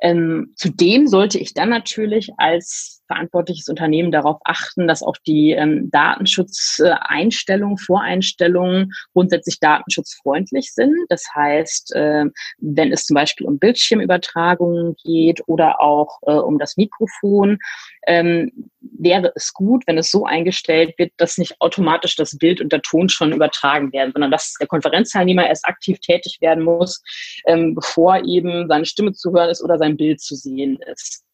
Ähm, 0.00 0.52
zudem 0.56 1.06
sollte 1.06 1.38
ich 1.38 1.54
dann 1.54 1.70
natürlich 1.70 2.30
als 2.36 3.02
verantwortliches 3.06 3.68
Unternehmen 3.68 4.10
darauf 4.10 4.38
achten, 4.44 4.86
dass 4.88 5.02
auch 5.02 5.16
die 5.26 5.52
ähm, 5.52 5.90
Datenschutzeinstellungen, 5.90 7.78
Voreinstellungen 7.78 8.92
grundsätzlich 9.12 9.60
datenschutzfreundlich 9.60 10.72
sind. 10.72 10.94
Das 11.08 11.24
heißt, 11.34 11.94
äh, 11.94 12.24
wenn 12.58 12.92
es 12.92 13.04
zum 13.04 13.14
Beispiel 13.14 13.46
um 13.46 13.58
Bildschirmübertragungen 13.58 14.96
geht 15.04 15.42
oder 15.46 15.80
auch 15.80 16.18
äh, 16.22 16.32
um 16.32 16.58
das 16.58 16.76
Mikrofon, 16.76 17.58
ähm, 18.06 18.70
wäre 18.80 19.32
es 19.34 19.52
gut, 19.52 19.84
wenn 19.86 19.98
es 19.98 20.10
so 20.10 20.24
eingestellt 20.24 20.94
wird, 20.98 21.12
dass 21.16 21.38
nicht 21.38 21.60
automatisch 21.60 22.16
das 22.16 22.36
Bild 22.38 22.60
und 22.60 22.72
der 22.72 22.82
Ton 22.82 23.08
schon 23.08 23.32
übertragen 23.32 23.92
werden, 23.92 24.12
sondern 24.12 24.30
dass 24.30 24.54
der 24.60 24.66
Konferenzteilnehmer 24.66 25.46
erst 25.46 25.66
aktiv 25.66 25.98
tätig 26.00 26.38
werden 26.40 26.64
muss, 26.64 27.02
ähm, 27.46 27.74
bevor 27.74 28.24
eben 28.24 28.68
seine 28.68 28.84
Stimme 28.84 29.12
zu 29.12 29.32
hören 29.32 29.50
ist 29.50 29.62
oder 29.62 29.78
sein 29.78 29.96
Bild 29.96 30.20
zu 30.20 30.34
sehen 30.34 30.78
ist. 30.92 31.24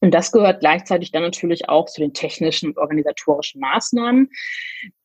Und 0.00 0.12
das 0.12 0.32
gehört 0.32 0.58
gleichzeitig 0.58 1.12
dann 1.12 1.22
natürlich 1.22 1.68
auch 1.68 1.86
zu 1.86 2.00
den 2.00 2.12
technischen 2.12 2.70
und 2.70 2.78
organisatorischen 2.78 3.60
Maßnahmen, 3.60 4.30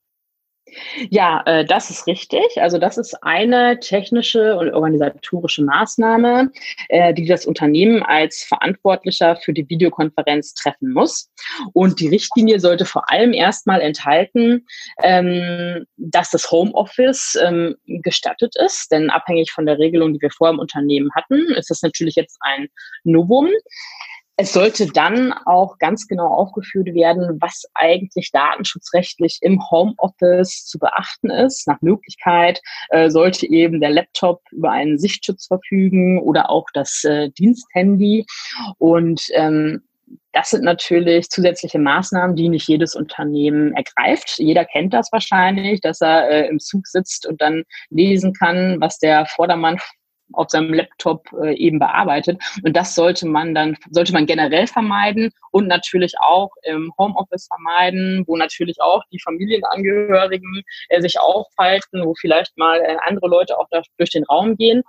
Ja, 1.10 1.42
äh, 1.46 1.64
das 1.64 1.90
ist 1.90 2.06
richtig. 2.06 2.42
Also 2.60 2.78
das 2.78 2.98
ist 2.98 3.22
eine 3.22 3.78
technische 3.80 4.56
und 4.56 4.72
organisatorische 4.72 5.62
Maßnahme, 5.62 6.50
äh, 6.88 7.12
die 7.14 7.26
das 7.26 7.46
Unternehmen 7.46 8.02
als 8.02 8.44
Verantwortlicher 8.44 9.36
für 9.36 9.52
die 9.52 9.68
Videokonferenz 9.68 10.54
treffen 10.54 10.92
muss. 10.92 11.30
Und 11.72 12.00
die 12.00 12.08
Richtlinie 12.08 12.60
sollte 12.60 12.84
vor 12.86 13.10
allem 13.10 13.32
erstmal 13.32 13.80
enthalten, 13.80 14.66
ähm, 15.02 15.86
dass 15.96 16.30
das 16.30 16.50
Homeoffice 16.50 17.38
ähm, 17.44 17.76
gestattet 17.86 18.54
ist. 18.56 18.90
Denn 18.90 19.10
abhängig 19.10 19.52
von 19.52 19.66
der 19.66 19.78
Regelung, 19.78 20.14
die 20.14 20.22
wir 20.22 20.30
vorher 20.30 20.54
im 20.54 20.60
Unternehmen 20.60 21.10
hatten, 21.14 21.40
ist 21.56 21.70
das 21.70 21.82
natürlich 21.82 22.14
jetzt 22.14 22.38
ein 22.40 22.68
Novum. 23.04 23.50
Es 24.36 24.52
sollte 24.52 24.86
dann 24.86 25.32
auch 25.46 25.78
ganz 25.78 26.08
genau 26.08 26.26
aufgeführt 26.26 26.88
werden, 26.92 27.38
was 27.40 27.64
eigentlich 27.74 28.32
datenschutzrechtlich 28.32 29.38
im 29.42 29.60
Homeoffice 29.70 30.66
zu 30.66 30.80
beachten 30.80 31.30
ist. 31.30 31.68
Nach 31.68 31.80
Möglichkeit 31.82 32.60
äh, 32.88 33.10
sollte 33.10 33.46
eben 33.46 33.80
der 33.80 33.90
Laptop 33.90 34.42
über 34.50 34.72
einen 34.72 34.98
Sichtschutz 34.98 35.46
verfügen 35.46 36.20
oder 36.20 36.50
auch 36.50 36.66
das 36.74 37.04
äh, 37.04 37.30
Diensthandy. 37.30 38.26
Und 38.78 39.22
ähm, 39.34 39.84
das 40.32 40.50
sind 40.50 40.64
natürlich 40.64 41.30
zusätzliche 41.30 41.78
Maßnahmen, 41.78 42.34
die 42.34 42.48
nicht 42.48 42.68
jedes 42.68 42.96
Unternehmen 42.96 43.72
ergreift. 43.74 44.34
Jeder 44.38 44.64
kennt 44.64 44.92
das 44.92 45.12
wahrscheinlich, 45.12 45.80
dass 45.80 46.00
er 46.00 46.28
äh, 46.28 46.48
im 46.48 46.58
Zug 46.58 46.88
sitzt 46.88 47.26
und 47.26 47.40
dann 47.40 47.62
lesen 47.90 48.32
kann, 48.32 48.80
was 48.80 48.98
der 48.98 49.26
Vordermann 49.26 49.78
auf 50.32 50.50
seinem 50.50 50.72
Laptop 50.72 51.26
äh, 51.42 51.54
eben 51.54 51.78
bearbeitet. 51.78 52.42
Und 52.64 52.76
das 52.76 52.94
sollte 52.94 53.26
man 53.26 53.54
dann, 53.54 53.76
sollte 53.90 54.12
man 54.12 54.26
generell 54.26 54.66
vermeiden 54.66 55.30
und 55.50 55.68
natürlich 55.68 56.14
auch 56.20 56.50
im 56.62 56.92
Homeoffice 56.98 57.46
vermeiden, 57.46 58.24
wo 58.26 58.36
natürlich 58.36 58.80
auch 58.80 59.02
die 59.12 59.20
Familienangehörigen 59.20 60.62
äh, 60.88 61.00
sich 61.00 61.18
aufhalten, 61.20 62.04
wo 62.04 62.14
vielleicht 62.14 62.56
mal 62.56 62.80
äh, 62.80 62.96
andere 63.06 63.28
Leute 63.28 63.58
auch 63.58 63.68
durch 63.98 64.10
den 64.10 64.24
Raum 64.24 64.56
gehen. 64.56 64.82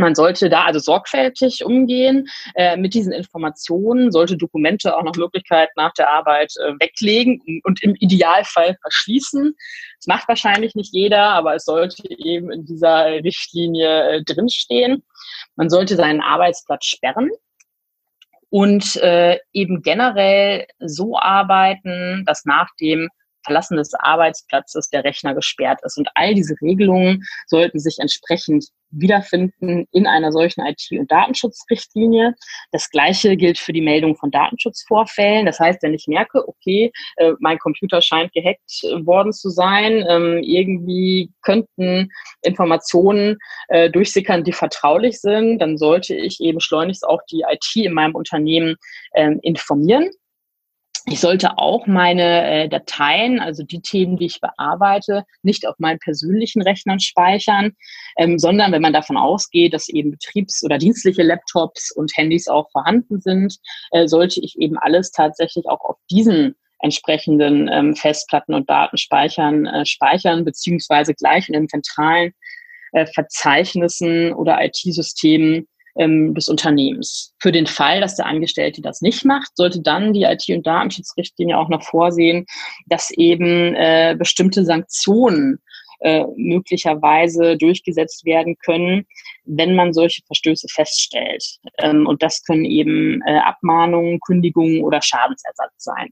Man 0.00 0.14
sollte 0.14 0.48
da 0.48 0.64
also 0.64 0.78
sorgfältig 0.78 1.64
umgehen 1.64 2.28
äh, 2.54 2.76
mit 2.76 2.94
diesen 2.94 3.12
Informationen, 3.12 4.12
sollte 4.12 4.36
Dokumente 4.36 4.96
auch 4.96 5.02
nach 5.02 5.16
Möglichkeit 5.16 5.70
nach 5.74 5.92
der 5.94 6.08
Arbeit 6.10 6.54
äh, 6.56 6.72
weglegen 6.78 7.60
und 7.64 7.82
im 7.82 7.96
Idealfall 7.96 8.76
verschließen. 8.80 9.56
Das 9.98 10.06
macht 10.06 10.28
wahrscheinlich 10.28 10.76
nicht 10.76 10.94
jeder, 10.94 11.30
aber 11.30 11.56
es 11.56 11.64
sollte 11.64 12.08
eben 12.08 12.52
in 12.52 12.64
dieser 12.64 13.06
Richtlinie 13.24 14.08
äh, 14.08 14.22
drinstehen. 14.22 15.02
Man 15.56 15.68
sollte 15.68 15.96
seinen 15.96 16.20
Arbeitsplatz 16.20 16.86
sperren 16.86 17.30
und 18.50 18.96
äh, 19.02 19.40
eben 19.52 19.82
generell 19.82 20.66
so 20.78 21.18
arbeiten, 21.18 22.22
dass 22.24 22.44
nach 22.44 22.68
dem 22.80 23.08
Verlassen 23.48 23.78
des 23.78 23.92
Arbeitsplatzes 23.94 24.90
der 24.90 25.04
Rechner 25.04 25.34
gesperrt 25.34 25.80
ist. 25.82 25.96
Und 25.96 26.08
all 26.14 26.34
diese 26.34 26.54
Regelungen 26.60 27.24
sollten 27.46 27.78
sich 27.78 27.96
entsprechend 27.98 28.66
wiederfinden 28.90 29.86
in 29.92 30.06
einer 30.06 30.32
solchen 30.32 30.64
IT- 30.66 30.98
und 30.98 31.10
Datenschutzrichtlinie. 31.10 32.34
Das 32.72 32.90
Gleiche 32.90 33.36
gilt 33.36 33.58
für 33.58 33.72
die 33.72 33.80
Meldung 33.80 34.16
von 34.16 34.30
Datenschutzvorfällen. 34.30 35.46
Das 35.46 35.60
heißt, 35.60 35.82
wenn 35.82 35.94
ich 35.94 36.06
merke, 36.06 36.46
okay, 36.46 36.92
äh, 37.16 37.32
mein 37.40 37.58
Computer 37.58 38.00
scheint 38.00 38.32
gehackt 38.32 38.82
worden 39.04 39.32
zu 39.32 39.50
sein, 39.50 40.04
ähm, 40.08 40.40
irgendwie 40.42 41.30
könnten 41.42 42.10
Informationen 42.42 43.36
äh, 43.68 43.90
durchsickern, 43.90 44.44
die 44.44 44.52
vertraulich 44.52 45.20
sind, 45.20 45.58
dann 45.58 45.76
sollte 45.76 46.14
ich 46.14 46.40
eben 46.40 46.60
schleunigst 46.60 47.06
auch 47.06 47.20
die 47.30 47.44
IT 47.48 47.76
in 47.76 47.92
meinem 47.92 48.14
Unternehmen 48.14 48.76
ähm, 49.14 49.38
informieren 49.42 50.10
ich 51.10 51.20
sollte 51.20 51.58
auch 51.58 51.86
meine 51.86 52.46
äh, 52.46 52.68
Dateien, 52.68 53.40
also 53.40 53.62
die 53.62 53.80
Themen, 53.80 54.16
die 54.16 54.26
ich 54.26 54.40
bearbeite, 54.40 55.24
nicht 55.42 55.66
auf 55.66 55.76
meinen 55.78 55.98
persönlichen 55.98 56.62
Rechnern 56.62 57.00
speichern, 57.00 57.72
ähm, 58.16 58.38
sondern 58.38 58.72
wenn 58.72 58.82
man 58.82 58.92
davon 58.92 59.16
ausgeht, 59.16 59.74
dass 59.74 59.88
eben 59.88 60.12
betriebs- 60.12 60.62
oder 60.64 60.78
dienstliche 60.78 61.22
Laptops 61.22 61.90
und 61.94 62.16
Handys 62.16 62.48
auch 62.48 62.70
vorhanden 62.70 63.20
sind, 63.20 63.56
äh, 63.90 64.06
sollte 64.06 64.40
ich 64.40 64.58
eben 64.58 64.78
alles 64.78 65.10
tatsächlich 65.10 65.66
auch 65.68 65.80
auf 65.80 65.96
diesen 66.10 66.54
entsprechenden 66.80 67.68
ähm, 67.72 67.96
Festplatten 67.96 68.54
und 68.54 68.70
Datenspeichern 68.70 69.66
äh, 69.66 69.86
speichern, 69.86 70.44
beziehungsweise 70.44 71.14
gleich 71.14 71.48
in 71.48 71.54
den 71.54 71.68
zentralen 71.68 72.32
äh, 72.92 73.06
Verzeichnissen 73.06 74.32
oder 74.32 74.64
IT-Systemen 74.64 75.66
ähm, 75.98 76.34
des 76.34 76.48
Unternehmens. 76.48 77.34
Für 77.38 77.52
den 77.52 77.66
Fall, 77.66 78.00
dass 78.00 78.16
der 78.16 78.26
Angestellte 78.26 78.80
das 78.80 79.02
nicht 79.02 79.24
macht, 79.24 79.56
sollte 79.56 79.82
dann 79.82 80.12
die 80.12 80.22
IT- 80.22 80.48
und 80.48 80.66
Datenschutzrichtlinie 80.66 81.58
auch 81.58 81.68
noch 81.68 81.82
vorsehen, 81.82 82.46
dass 82.86 83.10
eben 83.10 83.74
äh, 83.74 84.16
bestimmte 84.18 84.64
Sanktionen 84.64 85.60
äh, 86.00 86.24
möglicherweise 86.36 87.56
durchgesetzt 87.56 88.24
werden 88.24 88.56
können, 88.64 89.06
wenn 89.44 89.74
man 89.74 89.92
solche 89.92 90.22
Verstöße 90.26 90.68
feststellt. 90.68 91.44
Ähm, 91.78 92.06
und 92.06 92.22
das 92.22 92.44
können 92.44 92.64
eben 92.64 93.20
äh, 93.26 93.38
Abmahnungen, 93.38 94.20
Kündigungen 94.20 94.84
oder 94.84 95.02
Schadensersatz 95.02 95.72
sein. 95.76 96.10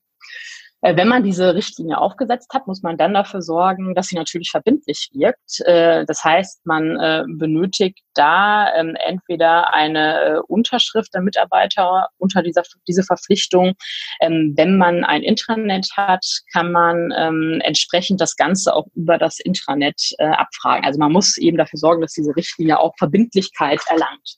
Äh, 0.82 0.96
wenn 0.96 1.08
man 1.08 1.22
diese 1.22 1.54
Richtlinie 1.54 1.98
aufgesetzt 1.98 2.52
hat, 2.52 2.66
muss 2.66 2.82
man 2.82 2.96
dann 2.96 3.14
dafür 3.14 3.40
sorgen, 3.40 3.94
dass 3.94 4.08
sie 4.08 4.16
natürlich 4.16 4.50
verbindlich 4.50 5.08
wirkt. 5.12 5.60
Äh, 5.64 6.04
das 6.04 6.22
heißt, 6.22 6.66
man 6.66 6.96
äh, 7.00 7.24
benötigt 7.26 8.00
da 8.14 8.72
ähm, 8.74 8.96
entweder 9.04 9.72
eine 9.72 10.42
Unterschrift 10.48 11.14
der 11.14 11.22
Mitarbeiter 11.22 12.08
unter 12.18 12.42
dieser 12.42 12.62
diese 12.86 13.02
Verpflichtung. 13.02 13.74
Ähm, 14.20 14.54
wenn 14.56 14.76
man 14.76 15.04
ein 15.04 15.22
Intranet 15.22 15.88
hat, 15.96 16.24
kann 16.52 16.72
man 16.72 17.12
ähm, 17.16 17.60
entsprechend 17.64 18.20
das 18.20 18.36
Ganze 18.36 18.74
auch 18.74 18.86
über 18.94 19.18
das 19.18 19.38
Intranet 19.38 20.14
abfragen. 20.18 20.84
Also 20.84 20.98
man 20.98 21.12
muss 21.12 21.36
eben 21.36 21.56
dafür 21.56 21.78
sorgen, 21.78 22.00
dass 22.00 22.12
diese 22.12 22.34
Richtlinie 22.36 22.78
auch 22.78 22.94
Verbindlichkeit 22.98 23.80
erlangt. 23.88 24.36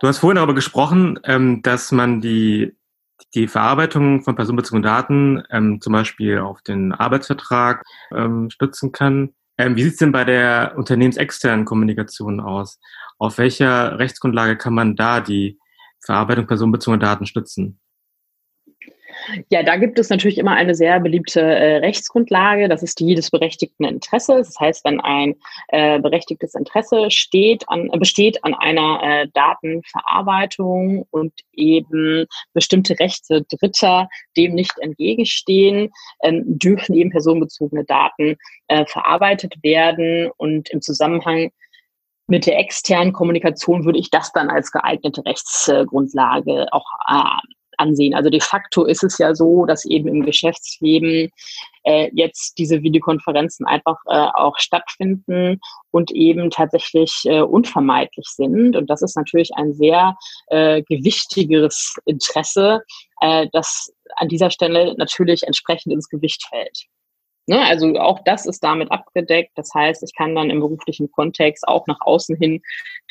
Du 0.00 0.08
hast 0.08 0.18
vorhin 0.18 0.36
darüber 0.36 0.54
gesprochen, 0.54 1.18
dass 1.62 1.92
man 1.92 2.20
die 2.20 2.76
die 3.34 3.48
Verarbeitung 3.48 4.22
von 4.22 4.36
personenbezogenen 4.36 4.82
Daten 4.82 5.42
ähm, 5.50 5.80
zum 5.80 5.92
Beispiel 5.92 6.38
auf 6.38 6.62
den 6.62 6.92
Arbeitsvertrag 6.92 7.82
ähm, 8.14 8.50
stützen 8.50 8.92
kann. 8.92 9.34
Ähm, 9.58 9.76
wie 9.76 9.82
sieht 9.82 9.92
es 9.92 9.98
denn 9.98 10.12
bei 10.12 10.24
der 10.24 10.74
unternehmensexternen 10.76 11.64
Kommunikation 11.64 12.40
aus? 12.40 12.78
Auf 13.18 13.38
welcher 13.38 13.98
Rechtsgrundlage 13.98 14.56
kann 14.56 14.74
man 14.74 14.96
da 14.96 15.20
die 15.20 15.58
Verarbeitung 16.00 16.46
personenbezogener 16.46 17.04
Daten 17.04 17.26
stützen? 17.26 17.80
Ja, 19.50 19.62
da 19.62 19.76
gibt 19.76 19.98
es 19.98 20.10
natürlich 20.10 20.38
immer 20.38 20.52
eine 20.52 20.74
sehr 20.74 21.00
beliebte 21.00 21.40
äh, 21.40 21.76
Rechtsgrundlage. 21.76 22.68
Das 22.68 22.82
ist 22.82 23.00
die 23.00 23.14
des 23.14 23.30
berechtigten 23.30 23.84
Interesses. 23.84 24.48
Das 24.48 24.60
heißt, 24.60 24.84
wenn 24.84 25.00
ein 25.00 25.34
äh, 25.68 25.98
berechtigtes 26.00 26.54
Interesse 26.54 27.10
steht 27.10 27.68
an, 27.68 27.88
besteht 27.98 28.42
an 28.44 28.54
einer 28.54 29.00
äh, 29.02 29.28
Datenverarbeitung 29.32 31.06
und 31.10 31.32
eben 31.52 32.26
bestimmte 32.52 32.98
Rechte 32.98 33.42
Dritter 33.42 34.08
dem 34.36 34.54
nicht 34.54 34.78
entgegenstehen, 34.78 35.90
ähm, 36.22 36.42
dürfen 36.46 36.94
eben 36.94 37.10
personenbezogene 37.10 37.84
Daten 37.84 38.36
äh, 38.68 38.84
verarbeitet 38.86 39.54
werden 39.62 40.30
und 40.36 40.70
im 40.70 40.82
Zusammenhang 40.82 41.50
mit 42.26 42.46
der 42.46 42.58
externen 42.58 43.12
Kommunikation 43.12 43.84
würde 43.84 43.98
ich 43.98 44.10
das 44.10 44.32
dann 44.32 44.48
als 44.48 44.72
geeignete 44.72 45.24
Rechtsgrundlage 45.24 46.66
auch 46.72 46.86
ansehen. 47.78 48.14
Also 48.14 48.30
de 48.30 48.40
facto 48.40 48.84
ist 48.84 49.04
es 49.04 49.18
ja 49.18 49.34
so, 49.34 49.66
dass 49.66 49.84
eben 49.84 50.08
im 50.08 50.24
Geschäftsleben 50.24 51.30
äh, 51.84 52.10
jetzt 52.12 52.58
diese 52.58 52.82
Videokonferenzen 52.82 53.66
einfach 53.66 53.98
äh, 54.06 54.28
auch 54.34 54.58
stattfinden 54.58 55.60
und 55.90 56.10
eben 56.12 56.50
tatsächlich 56.50 57.22
äh, 57.24 57.40
unvermeidlich 57.40 58.26
sind. 58.26 58.76
Und 58.76 58.88
das 58.88 59.02
ist 59.02 59.16
natürlich 59.16 59.50
ein 59.54 59.72
sehr 59.72 60.16
äh, 60.48 60.82
gewichtigeres 60.82 61.96
Interesse, 62.04 62.82
äh, 63.20 63.46
das 63.52 63.92
an 64.16 64.28
dieser 64.28 64.50
Stelle 64.50 64.94
natürlich 64.96 65.42
entsprechend 65.44 65.92
ins 65.92 66.08
Gewicht 66.08 66.46
fällt. 66.48 66.86
Ne, 67.46 67.60
also 67.66 67.94
auch 67.98 68.20
das 68.24 68.46
ist 68.46 68.64
damit 68.64 68.90
abgedeckt. 68.90 69.50
Das 69.56 69.68
heißt, 69.74 70.02
ich 70.02 70.14
kann 70.16 70.34
dann 70.34 70.48
im 70.48 70.60
beruflichen 70.60 71.10
Kontext 71.10 71.68
auch 71.68 71.86
nach 71.86 72.00
außen 72.00 72.36
hin 72.36 72.62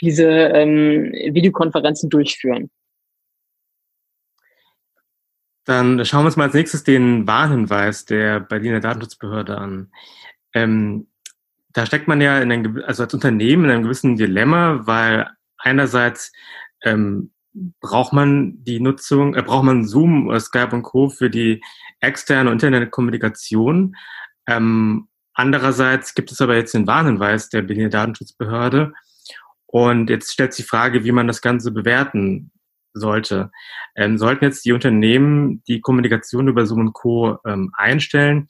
diese 0.02 0.28
ähm, 0.28 1.12
Videokonferenzen 1.12 2.10
durchführen. 2.10 2.72
Dann 5.66 6.04
schauen 6.06 6.24
wir 6.24 6.28
uns 6.28 6.36
mal 6.36 6.46
als 6.46 6.54
nächstes 6.54 6.84
den 6.84 7.26
Warnhinweis 7.28 8.06
der 8.06 8.40
Berliner 8.40 8.80
Datenschutzbehörde 8.80 9.58
an. 9.58 9.92
Ähm, 10.54 11.08
da 11.72 11.86
steckt 11.86 12.08
man 12.08 12.22
ja 12.22 12.40
in 12.40 12.52
einem, 12.52 12.84
also 12.86 13.04
als 13.04 13.14
Unternehmen 13.14 13.66
in 13.66 13.72
einem 13.72 13.84
gewissen 13.84 14.16
Dilemma, 14.16 14.82
weil 14.86 15.30
einerseits 15.58 16.32
ähm, 16.84 17.32
braucht 17.80 18.14
man 18.14 18.64
die 18.64 18.80
Nutzung, 18.80 19.36
äh, 19.36 19.42
braucht 19.42 19.64
man 19.64 19.86
Zoom, 19.86 20.28
oder 20.28 20.40
Skype 20.40 20.76
und 20.76 20.84
Co. 20.84 21.10
für 21.10 21.30
die 21.30 21.64
externe 22.00 22.50
und 22.50 22.62
interne 22.62 22.90
Kommunikation. 22.90 23.96
Ähm, 24.48 25.08
andererseits 25.34 26.14
gibt 26.14 26.32
es 26.32 26.42
aber 26.42 26.56
jetzt 26.56 26.74
den 26.74 26.88
Warnhinweis 26.88 27.50
der 27.50 27.62
Berliner 27.62 27.90
Datenschutzbehörde. 27.90 28.94
Und 29.66 30.10
jetzt 30.10 30.32
stellt 30.32 30.54
sich 30.54 30.66
die 30.66 30.70
Frage, 30.70 31.04
wie 31.04 31.12
man 31.12 31.28
das 31.28 31.42
Ganze 31.42 31.72
bewerten 31.72 32.52
sollte. 32.94 33.52
Ähm, 33.96 34.18
sollten 34.18 34.46
jetzt 34.46 34.66
die 34.66 34.74
Unternehmen 34.74 35.64
die 35.68 35.82
Kommunikation 35.82 36.48
über 36.48 36.66
Zoom 36.66 36.80
und 36.80 36.94
Co. 36.94 37.38
Ähm, 37.46 37.72
einstellen, 37.76 38.48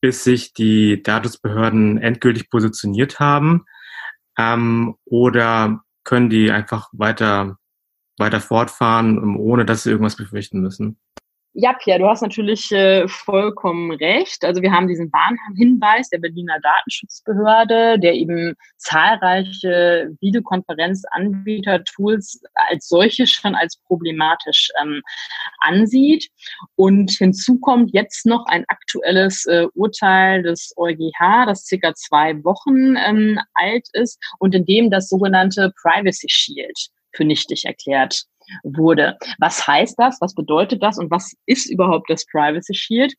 bis 0.00 0.24
sich 0.24 0.52
die 0.52 1.02
Datenschutzbehörden 1.02 1.98
endgültig 1.98 2.50
positioniert 2.50 3.20
haben? 3.20 3.64
Ähm, 4.38 4.96
oder 5.04 5.82
können 6.04 6.30
die 6.30 6.50
einfach 6.50 6.88
weiter, 6.92 7.58
weiter 8.18 8.40
fortfahren, 8.40 9.36
ohne 9.36 9.64
dass 9.66 9.82
sie 9.82 9.90
irgendwas 9.90 10.16
befürchten 10.16 10.60
müssen? 10.60 10.98
Ja, 11.60 11.72
Pierre, 11.72 11.98
du 11.98 12.06
hast 12.06 12.22
natürlich 12.22 12.70
äh, 12.70 13.08
vollkommen 13.08 13.90
recht. 13.90 14.44
Also 14.44 14.62
wir 14.62 14.70
haben 14.70 14.86
diesen 14.86 15.12
Warnhinweis 15.12 16.08
der 16.08 16.18
Berliner 16.18 16.60
Datenschutzbehörde, 16.60 17.98
der 17.98 18.14
eben 18.14 18.54
zahlreiche 18.76 20.08
Videokonferenzanbieter-Tools 20.20 22.42
als 22.70 22.86
solche 22.86 23.26
schon 23.26 23.56
als 23.56 23.76
problematisch 23.88 24.68
ähm, 24.80 25.02
ansieht. 25.58 26.28
Und 26.76 27.10
hinzu 27.10 27.58
kommt 27.58 27.92
jetzt 27.92 28.24
noch 28.24 28.46
ein 28.46 28.64
aktuelles 28.68 29.44
äh, 29.46 29.66
Urteil 29.74 30.44
des 30.44 30.72
EuGH, 30.76 31.46
das 31.46 31.66
circa 31.66 31.92
zwei 31.96 32.36
Wochen 32.44 32.94
ähm, 33.04 33.40
alt 33.54 33.88
ist 33.94 34.22
und 34.38 34.54
in 34.54 34.64
dem 34.64 34.92
das 34.92 35.08
sogenannte 35.08 35.72
Privacy 35.82 36.28
Shield 36.28 36.90
für 37.10 37.24
nichtig 37.24 37.64
erklärt 37.64 38.28
wurde. 38.62 39.16
Was 39.38 39.66
heißt 39.66 39.96
das? 39.98 40.18
Was 40.20 40.34
bedeutet 40.34 40.82
das? 40.82 40.98
Und 40.98 41.10
was 41.10 41.34
ist 41.46 41.70
überhaupt 41.70 42.10
das 42.10 42.26
Privacy 42.26 42.74
Shield? 42.74 43.14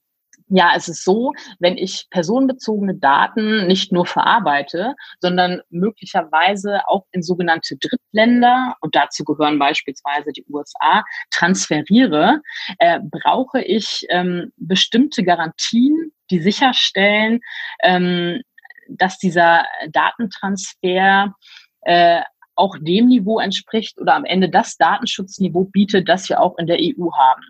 Ja, 0.51 0.71
es 0.75 0.87
ist 0.87 1.03
so, 1.03 1.33
wenn 1.59 1.77
ich 1.77 2.07
personenbezogene 2.09 2.95
Daten 2.95 3.67
nicht 3.67 3.91
nur 3.91 4.07
verarbeite, 4.07 4.95
sondern 5.19 5.61
möglicherweise 5.69 6.87
auch 6.87 7.05
in 7.11 7.21
sogenannte 7.21 7.77
Drittländer, 7.77 8.75
und 8.81 8.95
dazu 8.95 9.23
gehören 9.23 9.59
beispielsweise 9.59 10.31
die 10.31 10.45
USA, 10.49 11.03
transferiere, 11.29 12.41
äh, 12.79 12.99
brauche 12.99 13.61
ich 13.61 14.07
ähm, 14.09 14.51
bestimmte 14.57 15.23
Garantien, 15.23 16.11
die 16.31 16.39
sicherstellen, 16.39 17.41
ähm, 17.83 18.41
dass 18.87 19.19
dieser 19.19 19.65
Datentransfer 19.91 21.35
äh, 21.81 22.21
auch 22.59 22.77
dem 22.79 23.07
Niveau 23.07 23.39
entspricht 23.39 23.99
oder 23.99 24.15
am 24.15 24.25
Ende 24.25 24.49
das 24.49 24.77
Datenschutzniveau 24.77 25.63
bietet, 25.65 26.09
das 26.09 26.29
wir 26.29 26.41
auch 26.41 26.57
in 26.57 26.67
der 26.67 26.77
EU 26.79 27.11
haben. 27.13 27.43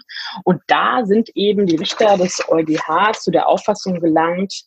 Und 0.43 0.62
da 0.67 1.06
sind 1.06 1.30
eben 1.36 1.65
die 1.65 1.76
Richter 1.76 2.17
des 2.17 2.43
EuGH 2.48 3.13
zu 3.19 3.32
der 3.32 3.48
Auffassung 3.48 4.00
gelangt, 4.00 4.63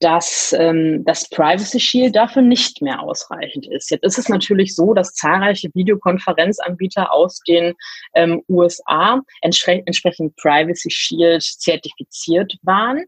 dass 0.00 0.54
ähm, 0.58 1.04
das 1.06 1.28
Privacy 1.30 1.80
Shield 1.80 2.16
dafür 2.16 2.42
nicht 2.42 2.82
mehr 2.82 3.00
ausreichend 3.02 3.66
ist. 3.68 3.90
Jetzt 3.90 4.04
ist 4.04 4.18
es 4.18 4.28
natürlich 4.28 4.74
so, 4.74 4.92
dass 4.92 5.14
zahlreiche 5.14 5.70
Videokonferenzanbieter 5.72 7.12
aus 7.12 7.40
den 7.48 7.74
ähm, 8.14 8.42
USA 8.48 9.20
entspre 9.40 9.82
entsprechend 9.86 10.36
Privacy 10.36 10.90
Shield 10.90 11.42
zertifiziert 11.42 12.56
waren. 12.62 13.04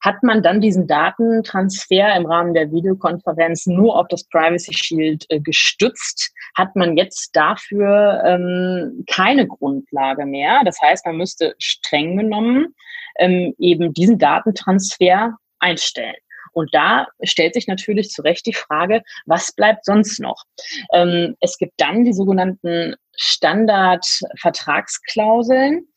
Hat 0.00 0.22
man 0.22 0.42
dann 0.42 0.60
diesen 0.60 0.86
Datentransfer 0.86 2.14
im 2.14 2.26
Rahmen 2.26 2.54
der 2.54 2.70
Videokonferenz 2.70 3.66
nur 3.66 3.98
auf 3.98 4.06
das 4.08 4.24
Privacy 4.28 4.72
Shield 4.72 5.24
äh, 5.30 5.40
gestützt, 5.40 6.32
hat 6.56 6.74
man 6.76 6.96
jetzt 6.96 7.34
dafür 7.34 8.22
ähm, 8.24 9.04
keine 9.10 9.46
Grundlage 9.48 10.24
mehr. 10.24 10.60
Das 10.64 10.80
heißt, 10.80 11.04
man 11.04 11.16
müsste 11.16 11.54
streng 11.58 12.16
genommen 12.16 12.74
ähm, 13.18 13.54
eben 13.58 13.92
diesen 13.92 14.18
Datentransfer 14.18 15.36
einstellen. 15.58 16.14
Und 16.52 16.72
da 16.72 17.08
stellt 17.22 17.54
sich 17.54 17.66
natürlich 17.66 18.10
zu 18.10 18.22
Recht 18.22 18.46
die 18.46 18.54
Frage, 18.54 19.02
was 19.26 19.50
bleibt 19.52 19.84
sonst 19.84 20.20
noch? 20.20 20.44
Ähm, 20.92 21.34
es 21.40 21.58
gibt 21.58 21.72
dann 21.78 22.04
die 22.04 22.12
sogenannten 22.12 22.94
Standardvertragsklauseln, 23.16 25.88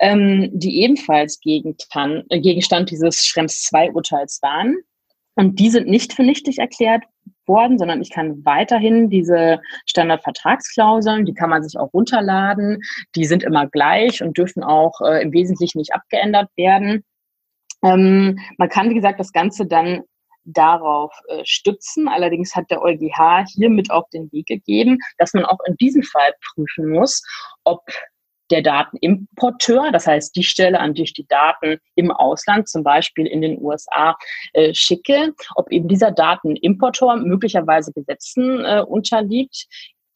ähm, 0.00 0.48
die 0.52 0.82
ebenfalls 0.82 1.40
Gegenstand, 1.40 2.24
äh, 2.30 2.40
Gegenstand 2.40 2.90
dieses 2.90 3.26
Schrems 3.26 3.68
II-Urteils 3.72 4.40
waren. 4.42 4.76
Und 5.34 5.58
die 5.58 5.70
sind 5.70 5.88
nicht 5.88 6.12
für 6.12 6.22
nichtig 6.22 6.58
erklärt 6.58 7.04
worden, 7.46 7.78
sondern 7.78 8.02
ich 8.02 8.10
kann 8.10 8.44
weiterhin 8.44 9.10
diese 9.10 9.60
Standardvertragsklauseln, 9.86 11.24
die 11.24 11.34
kann 11.34 11.50
man 11.50 11.62
sich 11.62 11.78
auch 11.78 11.92
runterladen, 11.92 12.80
die 13.16 13.24
sind 13.24 13.42
immer 13.42 13.66
gleich 13.66 14.22
und 14.22 14.38
dürfen 14.38 14.62
auch 14.62 15.00
äh, 15.00 15.22
im 15.22 15.32
Wesentlichen 15.32 15.78
nicht 15.78 15.94
abgeändert 15.94 16.50
werden. 16.56 17.04
Ähm, 17.82 18.38
man 18.58 18.68
kann, 18.68 18.90
wie 18.90 18.94
gesagt, 18.94 19.20
das 19.20 19.32
Ganze 19.32 19.66
dann 19.66 20.02
darauf 20.44 21.12
äh, 21.28 21.42
stützen. 21.44 22.08
Allerdings 22.08 22.54
hat 22.54 22.70
der 22.70 22.82
EuGH 22.82 23.44
hier 23.54 23.70
mit 23.70 23.90
auf 23.90 24.08
den 24.10 24.30
Weg 24.32 24.46
gegeben, 24.46 24.98
dass 25.18 25.34
man 25.34 25.44
auch 25.44 25.58
in 25.66 25.76
diesem 25.76 26.02
Fall 26.02 26.32
prüfen 26.54 26.88
muss, 26.88 27.22
ob 27.64 27.82
der 28.50 28.62
Datenimporteur, 28.62 29.90
das 29.92 30.06
heißt 30.06 30.36
die 30.36 30.44
Stelle, 30.44 30.78
an 30.78 30.94
die 30.94 31.04
ich 31.04 31.14
die 31.14 31.26
Daten 31.26 31.78
im 31.94 32.10
Ausland, 32.10 32.68
zum 32.68 32.84
Beispiel 32.84 33.26
in 33.26 33.40
den 33.40 33.60
USA, 33.60 34.16
äh, 34.52 34.74
schicke, 34.74 35.32
ob 35.54 35.72
eben 35.72 35.88
dieser 35.88 36.10
Datenimporteur 36.10 37.16
möglicherweise 37.16 37.92
Gesetzen 37.92 38.64
äh, 38.64 38.84
unterliegt, 38.86 39.66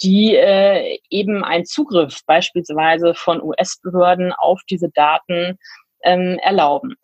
die 0.02 0.34
äh, 0.34 0.98
eben 1.08 1.44
einen 1.44 1.64
Zugriff 1.64 2.20
beispielsweise 2.26 3.14
von 3.14 3.42
US-Behörden 3.42 4.32
auf 4.32 4.60
diese 4.68 4.90
Daten 4.90 5.58
ähm, 6.02 6.38
erlauben. 6.42 6.96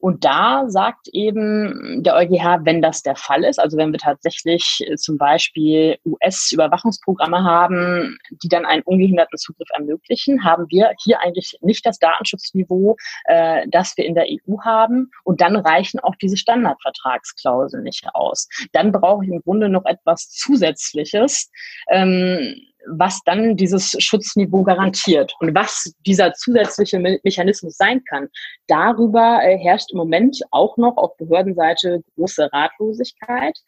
Und 0.00 0.24
da 0.24 0.64
sagt 0.68 1.08
eben 1.12 2.02
der 2.02 2.16
EuGH, 2.16 2.64
wenn 2.64 2.80
das 2.80 3.02
der 3.02 3.16
Fall 3.16 3.44
ist, 3.44 3.60
also 3.60 3.76
wenn 3.76 3.92
wir 3.92 3.98
tatsächlich 3.98 4.82
äh, 4.86 4.96
zum 4.96 5.18
Beispiel 5.18 5.98
US-Überwachungsprogramme 6.04 7.44
haben, 7.44 8.16
die 8.42 8.48
dann 8.48 8.64
einen 8.64 8.82
ungehinderten 8.82 9.36
Zugriff 9.38 9.68
ermöglichen, 9.72 10.42
haben 10.42 10.66
wir 10.68 10.92
hier 11.04 11.20
eigentlich 11.20 11.58
nicht 11.60 11.84
das 11.84 11.98
Datenschutzniveau, 11.98 12.96
äh, 13.24 13.66
das 13.68 13.96
wir 13.96 14.06
in 14.06 14.14
der 14.14 14.26
EU 14.28 14.58
haben. 14.64 15.10
Und 15.24 15.42
dann 15.42 15.56
reichen 15.56 16.00
auch 16.00 16.14
diese 16.16 16.38
Standardvertragsklauseln 16.38 17.82
nicht 17.82 18.06
aus. 18.14 18.48
Dann 18.72 18.92
brauche 18.92 19.24
ich 19.24 19.30
im 19.30 19.42
Grunde 19.42 19.68
noch 19.68 19.84
etwas 19.84 20.30
Zusätzliches. 20.30 21.50
Ähm, 21.90 22.56
was 22.88 23.20
dann 23.24 23.56
dieses 23.56 23.94
Schutzniveau 23.98 24.62
garantiert 24.62 25.34
und 25.40 25.54
was 25.54 25.92
dieser 26.06 26.32
zusätzliche 26.32 26.98
Me 26.98 27.18
Mechanismus 27.22 27.76
sein 27.76 28.02
kann. 28.04 28.28
Darüber 28.66 29.40
äh, 29.42 29.58
herrscht 29.58 29.92
im 29.92 29.98
Moment 29.98 30.40
auch 30.50 30.76
noch 30.76 30.96
auf 30.96 31.16
Behördenseite 31.16 32.02
große 32.16 32.48
Ratlosigkeit. 32.52 33.58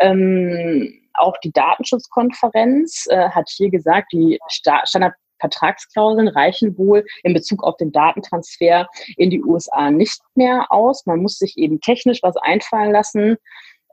Ähm, 0.00 1.00
auch 1.14 1.36
die 1.42 1.52
Datenschutzkonferenz 1.52 3.06
äh, 3.08 3.28
hat 3.30 3.48
hier 3.48 3.70
gesagt, 3.70 4.12
die 4.12 4.38
Sta 4.48 4.82
Standardvertragsklauseln 4.86 6.28
reichen 6.28 6.76
wohl 6.78 7.04
in 7.22 7.34
Bezug 7.34 7.62
auf 7.64 7.76
den 7.76 7.92
Datentransfer 7.92 8.86
in 9.16 9.30
die 9.30 9.42
USA 9.42 9.90
nicht 9.90 10.20
mehr 10.34 10.66
aus. 10.70 11.06
Man 11.06 11.20
muss 11.20 11.38
sich 11.38 11.56
eben 11.58 11.80
technisch 11.80 12.22
was 12.22 12.36
einfallen 12.36 12.92
lassen, 12.92 13.36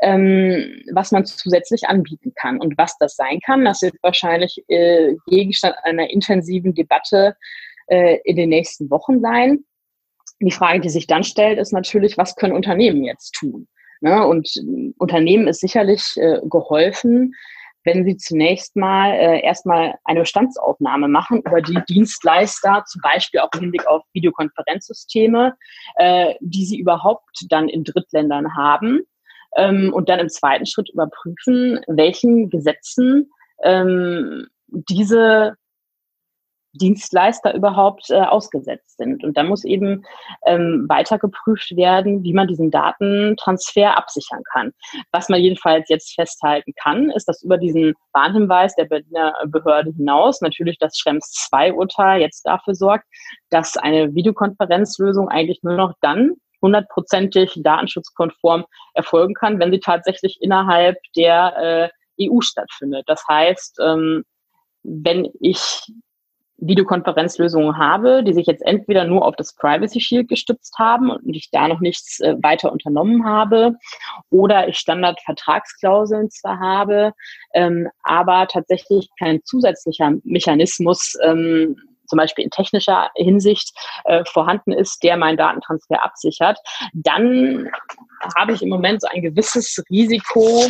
ähm, 0.01 0.83
was 0.93 1.11
man 1.11 1.25
zusätzlich 1.25 1.87
anbieten 1.87 2.33
kann. 2.35 2.59
Und 2.59 2.77
was 2.77 2.97
das 2.99 3.15
sein 3.15 3.39
kann, 3.45 3.65
das 3.65 3.81
wird 3.81 3.95
wahrscheinlich 4.01 4.63
äh, 4.67 5.15
Gegenstand 5.27 5.75
einer 5.83 6.09
intensiven 6.09 6.73
Debatte 6.73 7.35
äh, 7.87 8.19
in 8.23 8.35
den 8.35 8.49
nächsten 8.49 8.89
Wochen 8.89 9.21
sein. 9.21 9.63
Die 10.39 10.51
Frage, 10.51 10.81
die 10.81 10.89
sich 10.89 11.07
dann 11.07 11.23
stellt, 11.23 11.57
ist 11.57 11.73
natürlich, 11.73 12.17
was 12.17 12.35
können 12.35 12.53
Unternehmen 12.53 13.03
jetzt 13.03 13.31
tun? 13.33 13.67
Ne? 14.01 14.25
Und 14.25 14.55
äh, 14.57 14.93
Unternehmen 14.97 15.47
ist 15.47 15.61
sicherlich 15.61 16.15
äh, 16.17 16.39
geholfen, 16.43 17.33
wenn 17.83 18.03
sie 18.03 18.17
zunächst 18.17 18.75
mal 18.75 19.13
äh, 19.13 19.41
erstmal 19.41 19.95
eine 20.03 20.19
Bestandsaufnahme 20.19 21.07
machen 21.07 21.41
über 21.45 21.61
die 21.61 21.79
Dienstleister, 21.87 22.83
zum 22.85 23.01
Beispiel 23.01 23.39
auch 23.39 23.49
im 23.53 23.61
Hinblick 23.61 23.87
auf 23.87 24.03
Videokonferenzsysteme, 24.13 25.55
äh, 25.95 26.35
die 26.41 26.65
sie 26.65 26.77
überhaupt 26.77 27.45
dann 27.49 27.69
in 27.69 27.85
Drittländern 27.85 28.55
haben 28.55 29.07
ähm, 29.55 29.93
und 29.93 30.09
dann 30.09 30.19
im 30.19 30.29
zweiten 30.29 30.65
Schritt 30.65 30.89
überprüfen, 30.89 31.79
welchen 31.87 32.49
Gesetzen 32.49 33.29
ähm, 33.63 34.47
diese 34.67 35.55
Dienstleister 36.77 37.53
überhaupt 37.55 38.09
äh, 38.09 38.21
ausgesetzt 38.21 38.97
sind. 38.97 39.23
Und 39.23 39.35
da 39.37 39.43
muss 39.43 39.63
eben 39.63 40.03
ähm, 40.45 40.85
weiter 40.87 41.17
geprüft 41.17 41.75
werden, 41.75 42.23
wie 42.23 42.33
man 42.33 42.47
diesen 42.47 42.71
Datentransfer 42.71 43.97
absichern 43.97 44.41
kann. 44.51 44.71
Was 45.11 45.29
man 45.29 45.41
jedenfalls 45.41 45.89
jetzt 45.89 46.13
festhalten 46.13 46.73
kann, 46.81 47.09
ist, 47.11 47.27
dass 47.27 47.43
über 47.43 47.57
diesen 47.57 47.93
Warnhinweis 48.13 48.75
der 48.75 48.85
Berliner 48.85 49.33
Behörde 49.47 49.91
hinaus 49.91 50.41
natürlich 50.41 50.77
das 50.77 50.97
Schrems 50.97 51.49
II-Urteil 51.51 52.21
jetzt 52.21 52.43
dafür 52.43 52.75
sorgt, 52.75 53.05
dass 53.49 53.77
eine 53.77 54.13
Videokonferenzlösung 54.13 55.29
eigentlich 55.29 55.63
nur 55.63 55.75
noch 55.75 55.93
dann 56.01 56.35
hundertprozentig 56.61 57.59
datenschutzkonform 57.63 58.65
erfolgen 58.93 59.33
kann, 59.33 59.59
wenn 59.59 59.71
sie 59.71 59.79
tatsächlich 59.79 60.37
innerhalb 60.41 60.97
der 61.15 61.91
äh, 62.17 62.29
EU 62.29 62.41
stattfindet. 62.41 63.03
Das 63.07 63.23
heißt, 63.27 63.79
ähm, 63.81 64.23
wenn 64.83 65.29
ich 65.39 65.81
Videokonferenzlösungen 66.59 67.77
habe, 67.77 68.23
die 68.23 68.33
sich 68.33 68.47
jetzt 68.47 68.65
entweder 68.65 69.05
nur 69.05 69.25
auf 69.25 69.35
das 69.35 69.55
Privacy 69.55 70.01
Shield 70.01 70.27
gestützt 70.27 70.77
haben 70.79 71.11
und 71.11 71.35
ich 71.35 71.49
da 71.51 71.67
noch 71.67 71.79
nichts 71.79 72.19
äh, 72.19 72.35
weiter 72.41 72.71
unternommen 72.71 73.25
habe, 73.25 73.75
oder 74.31 74.67
ich 74.67 74.77
Standardvertragsklauseln 74.77 76.31
zwar 76.31 76.59
habe, 76.59 77.13
ähm, 77.53 77.89
aber 78.01 78.47
tatsächlich 78.47 79.07
kein 79.19 79.43
zusätzlicher 79.43 80.13
Mechanismus 80.23 81.15
ähm, 81.23 81.75
zum 82.07 82.17
Beispiel 82.17 82.43
in 82.43 82.51
technischer 82.51 83.09
Hinsicht 83.15 83.71
äh, 84.05 84.23
vorhanden 84.25 84.71
ist, 84.71 85.03
der 85.03 85.17
meinen 85.17 85.37
Datentransfer 85.37 86.03
absichert, 86.03 86.57
dann 86.93 87.69
habe 88.37 88.53
ich 88.53 88.61
im 88.61 88.69
Moment 88.69 89.01
so 89.01 89.07
ein 89.07 89.21
gewisses 89.21 89.83
Risiko, 89.89 90.67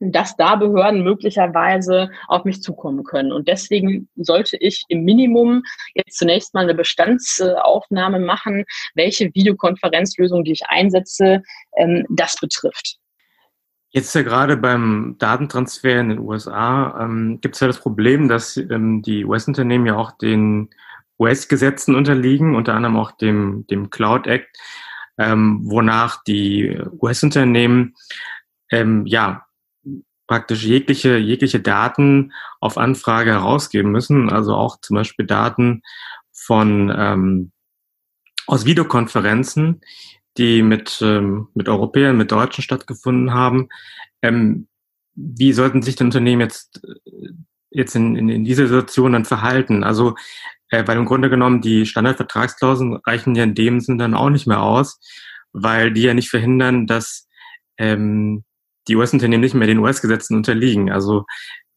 dass 0.00 0.36
da 0.36 0.54
Behörden 0.54 1.02
möglicherweise 1.02 2.10
auf 2.28 2.44
mich 2.44 2.62
zukommen 2.62 3.02
können. 3.04 3.32
Und 3.32 3.48
deswegen 3.48 4.08
sollte 4.16 4.56
ich 4.58 4.84
im 4.88 5.04
Minimum 5.04 5.62
jetzt 5.94 6.18
zunächst 6.18 6.54
mal 6.54 6.62
eine 6.62 6.74
Bestandsaufnahme 6.74 8.20
machen, 8.20 8.64
welche 8.94 9.34
Videokonferenzlösung, 9.34 10.44
die 10.44 10.52
ich 10.52 10.66
einsetze, 10.68 11.42
ähm, 11.76 12.06
das 12.10 12.36
betrifft. 12.36 12.98
Jetzt 13.90 14.14
ja 14.14 14.22
gerade 14.22 14.56
beim 14.56 15.16
Datentransfer 15.18 16.00
in 16.00 16.10
den 16.10 16.18
USA 16.18 17.04
ähm, 17.04 17.40
gibt 17.40 17.54
es 17.54 17.60
ja 17.60 17.66
das 17.66 17.80
Problem, 17.80 18.28
dass 18.28 18.56
ähm, 18.56 19.02
die 19.02 19.24
US-Unternehmen 19.24 19.86
ja 19.86 19.96
auch 19.96 20.12
den 20.12 20.68
US-Gesetzen 21.18 21.94
unterliegen, 21.94 22.54
unter 22.54 22.74
anderem 22.74 22.96
auch 22.96 23.12
dem, 23.12 23.66
dem 23.68 23.90
Cloud 23.90 24.26
Act, 24.26 24.56
ähm, 25.16 25.60
wonach 25.64 26.22
die 26.24 26.78
US-Unternehmen 27.00 27.94
ähm, 28.70 29.06
ja 29.06 29.46
praktisch 30.26 30.64
jegliche, 30.64 31.16
jegliche 31.16 31.58
Daten 31.58 32.32
auf 32.60 32.76
Anfrage 32.76 33.32
herausgeben 33.32 33.90
müssen, 33.90 34.30
also 34.30 34.54
auch 34.54 34.80
zum 34.80 34.96
Beispiel 34.96 35.26
Daten 35.26 35.82
von 36.32 36.94
ähm, 36.94 37.52
aus 38.46 38.64
Videokonferenzen, 38.64 39.80
die 40.38 40.62
mit, 40.62 41.00
ähm, 41.02 41.48
mit 41.54 41.68
Europäern, 41.68 42.16
mit 42.16 42.32
Deutschen 42.32 42.62
stattgefunden 42.62 43.34
haben. 43.34 43.68
Ähm, 44.22 44.68
wie 45.14 45.52
sollten 45.52 45.82
sich 45.82 45.96
die 45.96 46.04
Unternehmen 46.04 46.40
jetzt, 46.40 46.82
äh, 46.84 47.30
jetzt 47.70 47.94
in, 47.96 48.16
in, 48.16 48.28
in 48.28 48.44
dieser 48.44 48.66
Situation 48.66 49.12
dann 49.12 49.24
verhalten? 49.24 49.84
Also, 49.84 50.14
äh, 50.70 50.86
weil 50.86 50.96
im 50.96 51.06
Grunde 51.06 51.28
genommen 51.28 51.60
die 51.60 51.86
Standardvertragsklauseln 51.86 52.96
reichen 53.04 53.34
ja 53.34 53.44
in 53.44 53.54
dem 53.54 53.80
Sinne 53.80 53.98
dann 53.98 54.14
auch 54.14 54.30
nicht 54.30 54.46
mehr 54.46 54.62
aus, 54.62 55.00
weil 55.52 55.92
die 55.92 56.02
ja 56.02 56.14
nicht 56.14 56.30
verhindern, 56.30 56.86
dass 56.86 57.26
ähm, 57.78 58.44
die 58.86 58.96
US-Unternehmen 58.96 59.42
nicht 59.42 59.54
mehr 59.54 59.66
den 59.66 59.78
US-Gesetzen 59.78 60.36
unterliegen. 60.36 60.90
Also 60.90 61.24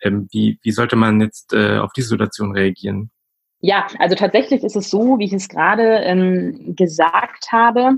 ähm, 0.01 0.27
wie, 0.31 0.59
wie 0.61 0.71
sollte 0.71 0.95
man 0.95 1.19
jetzt 1.19 1.53
äh, 1.53 1.77
auf 1.77 1.91
diese 1.93 2.09
Situation 2.09 2.53
reagieren? 2.53 3.11
Ja, 3.59 3.87
also 3.99 4.15
tatsächlich 4.15 4.63
ist 4.63 4.75
es 4.75 4.89
so, 4.89 5.19
wie 5.19 5.25
ich 5.25 5.33
es 5.33 5.47
gerade 5.47 5.99
ähm, 6.03 6.75
gesagt 6.75 7.51
habe, 7.51 7.97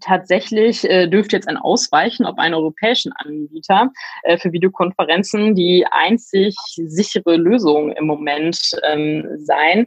tatsächlich 0.00 0.84
äh, 0.84 1.06
dürfte 1.08 1.36
jetzt 1.36 1.48
ein 1.48 1.56
Ausweichen 1.56 2.24
auf 2.24 2.38
einen 2.38 2.54
europäischen 2.54 3.12
Anbieter 3.12 3.90
äh, 4.22 4.38
für 4.38 4.52
Videokonferenzen 4.52 5.54
die 5.54 5.84
einzig 5.90 6.56
sichere 6.76 7.36
Lösung 7.36 7.92
im 7.92 8.06
Moment 8.06 8.58
ähm, 8.84 9.26
sein. 9.38 9.86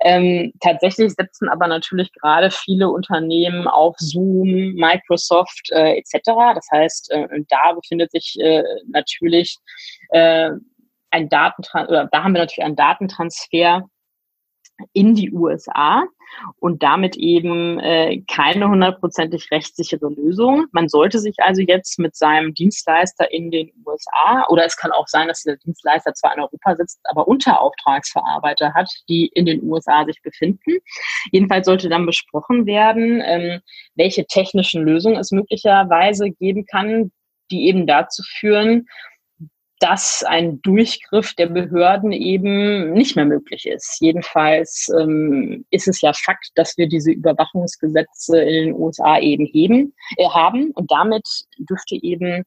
Ähm, 0.00 0.52
tatsächlich 0.60 1.12
setzen 1.12 1.48
aber 1.48 1.68
natürlich 1.68 2.12
gerade 2.12 2.50
viele 2.50 2.88
Unternehmen 2.88 3.66
auf 3.68 3.96
Zoom, 3.98 4.74
Microsoft 4.74 5.70
äh, 5.70 5.98
etc. 5.98 6.20
Das 6.54 6.68
heißt, 6.72 7.10
äh, 7.12 7.28
da 7.48 7.72
befindet 7.72 8.10
sich 8.10 8.36
äh, 8.40 8.62
natürlich 8.88 9.58
äh, 10.10 10.50
ein 11.10 11.28
Datentransfer, 11.28 12.08
da 12.10 12.22
haben 12.22 12.34
wir 12.34 12.40
natürlich 12.40 12.64
einen 12.64 12.76
Datentransfer 12.76 13.88
in 14.92 15.14
die 15.14 15.32
USA. 15.32 16.04
Und 16.58 16.82
damit 16.82 17.16
eben 17.16 17.78
äh, 17.78 18.22
keine 18.30 18.68
hundertprozentig 18.68 19.50
rechtssichere 19.50 20.08
Lösung. 20.08 20.66
Man 20.72 20.88
sollte 20.88 21.18
sich 21.18 21.36
also 21.38 21.62
jetzt 21.62 21.98
mit 21.98 22.16
seinem 22.16 22.54
Dienstleister 22.54 23.30
in 23.32 23.50
den 23.50 23.70
USA 23.84 24.44
oder 24.48 24.64
es 24.64 24.76
kann 24.76 24.92
auch 24.92 25.08
sein, 25.08 25.28
dass 25.28 25.42
der 25.42 25.56
Dienstleister 25.56 26.14
zwar 26.14 26.34
in 26.34 26.42
Europa 26.42 26.76
sitzt, 26.76 27.00
aber 27.04 27.28
Unterauftragsverarbeiter 27.28 28.74
hat, 28.74 28.90
die 29.08 29.26
in 29.34 29.46
den 29.46 29.62
USA 29.64 30.04
sich 30.04 30.20
befinden. 30.22 30.78
Jedenfalls 31.32 31.66
sollte 31.66 31.88
dann 31.88 32.06
besprochen 32.06 32.66
werden, 32.66 33.22
ähm, 33.24 33.60
welche 33.94 34.26
technischen 34.26 34.82
Lösungen 34.82 35.18
es 35.18 35.30
möglicherweise 35.30 36.30
geben 36.30 36.66
kann, 36.66 37.12
die 37.50 37.66
eben 37.68 37.86
dazu 37.86 38.22
führen, 38.38 38.86
dass 39.80 40.24
ein 40.26 40.62
Durchgriff 40.62 41.34
der 41.34 41.48
Behörden 41.48 42.12
eben 42.12 42.92
nicht 42.92 43.14
mehr 43.14 43.26
möglich 43.26 43.66
ist. 43.66 43.98
Jedenfalls 44.00 44.90
ähm, 44.98 45.66
ist 45.70 45.86
es 45.86 46.00
ja 46.00 46.12
Fakt, 46.14 46.50
dass 46.54 46.78
wir 46.78 46.88
diese 46.88 47.12
Überwachungsgesetze 47.12 48.40
in 48.40 48.66
den 48.66 48.74
USA 48.74 49.18
eben 49.18 49.44
heben, 49.44 49.94
äh, 50.16 50.28
haben 50.28 50.70
und 50.72 50.90
damit 50.90 51.28
dürfte 51.58 51.96
eben 51.96 52.44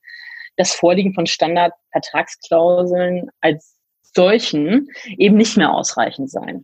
das 0.57 0.73
Vorliegen 0.73 1.13
von 1.13 1.27
Standardvertragsklauseln 1.27 3.29
als 3.41 3.75
solchen 4.15 4.89
eben 5.17 5.37
nicht 5.37 5.55
mehr 5.55 5.71
ausreichend 5.71 6.31
sein. 6.31 6.63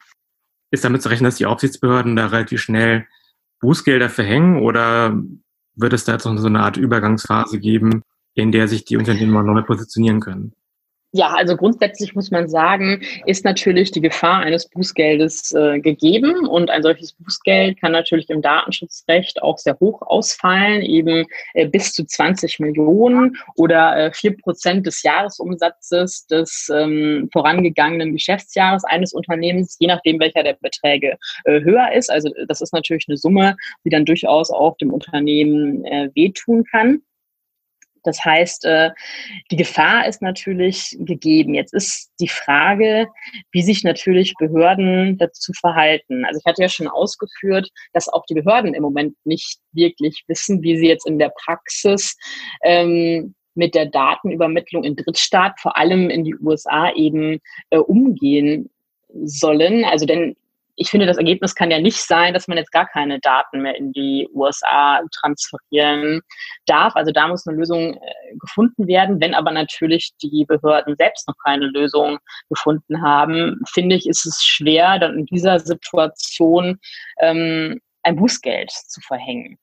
Ist 0.72 0.84
damit 0.84 1.04
zu 1.04 1.10
rechnen, 1.10 1.26
dass 1.26 1.38
die 1.38 1.46
Aufsichtsbehörden 1.46 2.16
da 2.16 2.28
relativ 2.28 2.62
schnell 2.62 3.06
Bußgelder 3.62 4.10
verhängen 4.10 4.62
oder 4.62 5.16
wird 5.76 5.94
es 5.94 6.06
da 6.06 6.14
jetzt 6.14 6.26
noch 6.26 6.36
so 6.38 6.48
eine 6.48 6.62
Art 6.62 6.78
Übergangsphase 6.78 7.60
geben, 7.60 8.02
in 8.36 8.52
der 8.52 8.68
sich 8.68 8.86
die 8.86 8.98
Unternehmen 8.98 9.32
mal 9.32 9.44
neu 9.44 9.64
positionieren 9.64 10.20
können? 10.20 10.54
Ja, 11.18 11.34
also 11.34 11.56
grundsätzlich 11.56 12.14
muss 12.14 12.30
man 12.30 12.50
sagen, 12.50 13.02
ist 13.26 13.46
natürlich 13.46 13.90
die 13.92 14.02
Gefahr 14.02 14.40
eines 14.40 14.68
Bußgeldes 14.68 15.54
äh, 15.54 15.80
gegeben 15.80 16.46
und 16.46 16.70
ein 16.70 16.84
solches 16.84 17.14
Bußgeld 17.14 17.80
kann 17.80 17.94
natürlich 17.94 18.30
im 18.30 18.42
Datenschutzrecht 18.42 19.42
auch 19.42 19.58
sehr 19.58 19.80
hoch 19.80 20.02
ausfallen, 20.02 20.82
eben 20.82 21.26
äh, 21.54 21.70
bis 21.70 21.94
zu 21.94 22.06
20 22.06 22.60
Millionen 22.60 23.38
oder 23.56 24.12
vier 24.14 24.32
äh, 24.32 24.36
Prozent 24.36 24.86
des 24.88 25.04
Jahresumsatzes 25.04 26.28
des 26.28 26.70
ähm, 26.76 27.30
vorangegangenen 27.32 28.12
Geschäftsjahres 28.12 28.84
eines 28.84 29.14
Unternehmens, 29.14 29.78
je 29.80 29.88
nachdem 29.88 30.20
welcher 30.20 30.44
der 30.44 30.58
Beträge 30.62 31.18
äh, 31.46 31.62
höher 31.62 31.94
ist. 31.94 32.12
Also 32.12 32.30
das 32.50 32.60
ist 32.60 32.74
natürlich 32.74 33.06
eine 33.08 33.16
Summe, 33.16 33.56
die 33.86 33.90
dann 33.90 34.04
durchaus 34.04 34.52
auch 34.52 34.76
dem 34.80 34.92
Unternehmen 34.92 35.86
äh, 35.86 36.10
wehtun 36.14 36.66
kann. 36.70 37.04
Das 38.06 38.24
heißt, 38.24 38.66
äh, 38.66 38.92
die 39.52 39.58
Gefahr 39.58 40.08
ist 40.08 40.22
natürlich 40.22 40.96
gegeben. 41.00 41.54
Jetzt 41.54 41.74
ist 41.74 42.12
die 42.20 42.28
Frage, 42.28 43.08
wie 43.52 43.62
sich 43.62 43.84
natürlich 43.84 44.34
Behörden 44.40 45.18
dazu 45.18 45.52
verhalten. 45.60 46.26
Also 46.26 46.40
ich 46.40 46.50
hatte 46.50 46.62
ja 46.62 46.70
schon 46.70 46.88
ausgeführt, 46.88 47.70
dass 47.94 48.08
auch 48.08 48.26
die 48.30 48.36
Behörden 48.36 48.74
im 48.74 48.84
Moment 48.84 49.16
nicht 49.26 49.60
wirklich 49.74 50.24
wissen, 50.28 50.62
wie 50.62 50.78
sie 50.78 50.88
jetzt 50.88 51.08
in 51.08 51.20
der 51.20 51.32
Praxis 51.44 52.16
ähm, 52.64 53.36
mit 53.56 53.74
der 53.74 53.88
Datenübermittlung 53.88 54.84
in 54.84 54.96
Drittstaat, 54.96 55.60
vor 55.60 55.78
allem 55.78 56.10
in 56.10 56.24
die 56.24 56.36
USA 56.36 56.92
eben 56.94 57.40
äh, 57.70 57.78
umgehen 57.78 58.70
sollen. 59.24 59.86
Also 59.86 60.06
denn 60.06 60.36
ich 60.76 60.90
finde, 60.90 61.06
das 61.06 61.18
Ergebnis 61.18 61.56
kann 61.56 61.72
ja 61.72 61.80
nicht 61.80 61.98
sein, 61.98 62.34
dass 62.34 62.48
man 62.48 62.58
jetzt 62.58 62.72
gar 62.72 62.88
keine 62.88 63.20
Daten 63.20 63.62
mehr 63.62 63.76
in 63.76 63.94
die 63.94 64.28
USA 64.34 65.02
transferieren 65.12 66.22
darf. 66.66 66.96
Also 66.96 67.12
da 67.12 67.28
muss 67.28 67.48
eine 67.48 67.58
Lösung 67.58 67.94
äh, 67.94 68.36
gefunden 68.40 68.88
werden. 68.88 69.22
Wenn 69.22 69.34
aber 69.34 69.52
natürlich 69.52 70.12
die 70.22 70.46
Behörden 70.46 70.96
selbst 70.98 71.28
noch 71.28 71.36
keine 71.44 71.68
Lösung 71.68 72.20
gefunden 72.50 73.02
haben, 73.02 73.62
finde 73.74 73.96
ich, 73.96 74.08
ist 74.08 74.26
es 74.26 74.44
schwer, 74.44 75.00
dann 75.00 75.20
in 75.20 75.26
dieser 75.26 75.60
Situation 75.60 76.80
ähm, 77.20 77.80
ein 78.04 78.16
Bußgeld 78.18 78.72
zu 78.72 79.02
verhängen. 79.02 79.58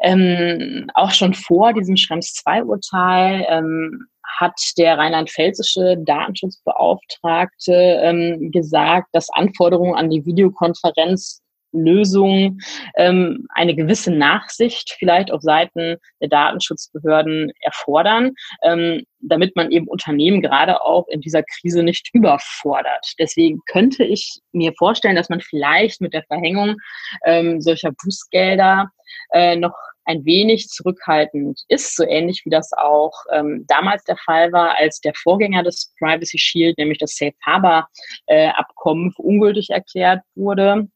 Ähm, 0.00 0.90
auch 0.94 1.12
schon 1.12 1.34
vor 1.34 1.72
diesem 1.72 1.96
Schrems 1.96 2.34
2-Urteil 2.44 3.46
ähm, 3.48 4.06
hat 4.38 4.58
der 4.78 4.98
rheinland-pfälzische 4.98 5.96
Datenschutzbeauftragte 5.98 7.72
ähm, 7.72 8.50
gesagt, 8.50 9.08
dass 9.12 9.30
Anforderungen 9.30 9.94
an 9.94 10.10
die 10.10 10.24
Videokonferenz 10.24 11.44
Lösung 11.74 12.58
ähm, 12.96 13.46
eine 13.50 13.74
gewisse 13.74 14.12
Nachsicht 14.12 14.94
vielleicht 14.98 15.30
auf 15.30 15.42
Seiten 15.42 15.96
der 16.20 16.28
Datenschutzbehörden 16.28 17.52
erfordern, 17.60 18.32
ähm, 18.62 19.02
damit 19.20 19.56
man 19.56 19.70
eben 19.70 19.88
Unternehmen 19.88 20.40
gerade 20.40 20.80
auch 20.80 21.06
in 21.08 21.20
dieser 21.20 21.42
Krise 21.42 21.82
nicht 21.82 22.10
überfordert. 22.12 23.12
Deswegen 23.18 23.58
könnte 23.66 24.04
ich 24.04 24.38
mir 24.52 24.72
vorstellen, 24.78 25.16
dass 25.16 25.28
man 25.28 25.40
vielleicht 25.40 26.00
mit 26.00 26.14
der 26.14 26.24
Verhängung 26.24 26.76
ähm, 27.24 27.60
solcher 27.60 27.90
Bußgelder 28.02 28.90
äh, 29.32 29.56
noch 29.56 29.74
ein 30.04 30.24
wenig 30.24 30.68
zurückhaltend 30.68 31.62
ist, 31.68 31.96
so 31.96 32.04
ähnlich 32.04 32.42
wie 32.44 32.50
das 32.50 32.72
auch 32.72 33.12
ähm, 33.32 33.64
damals 33.68 34.04
der 34.04 34.16
Fall 34.16 34.52
war, 34.52 34.76
als 34.76 35.00
der 35.00 35.14
Vorgänger 35.14 35.62
des 35.62 35.92
Privacy 35.98 36.38
Shield, 36.38 36.78
nämlich 36.78 36.98
das 36.98 37.16
Safe 37.16 37.34
Harbor 37.44 37.88
äh, 38.26 38.48
Abkommen, 38.48 39.12
ungültig 39.18 39.70
erklärt 39.70 40.20
wurde. 40.34 40.88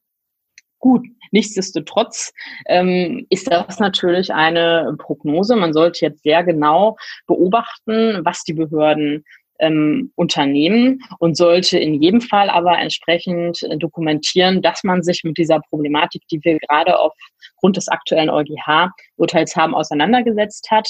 Gut, 0.81 1.05
nichtsdestotrotz 1.33 2.33
ähm, 2.67 3.27
ist 3.31 3.51
das 3.51 3.81
natürlich 3.81 4.33
eine 4.33 4.95
Prognose. 4.99 5.57
Man 5.57 5.73
sollte 5.73 6.07
jetzt 6.07 6.23
sehr 6.23 6.45
genau 6.45 6.97
beobachten, 7.27 8.25
was 8.25 8.45
die 8.45 8.53
Behörden 8.53 9.25
ähm, 9.59 10.13
Unternehmen 10.15 11.01
und 11.19 11.37
sollte 11.37 11.79
in 11.79 12.01
jedem 12.01 12.21
Fall 12.21 12.51
aber 12.51 12.79
entsprechend 12.79 13.63
äh, 13.63 13.77
dokumentieren, 13.77 14.63
dass 14.63 14.85
man 14.85 15.03
sich 15.03 15.25
mit 15.25 15.39
dieser 15.39 15.61
Problematik, 15.61 16.23
die 16.31 16.41
wir 16.43 16.59
gerade 16.59 16.99
aufgrund 16.99 17.77
des 17.77 17.89
aktuellen 17.89 18.31
EuGH-Urteils 18.31 19.57
haben, 19.57 19.75
auseinandergesetzt 19.75 20.71
hat 20.71 20.89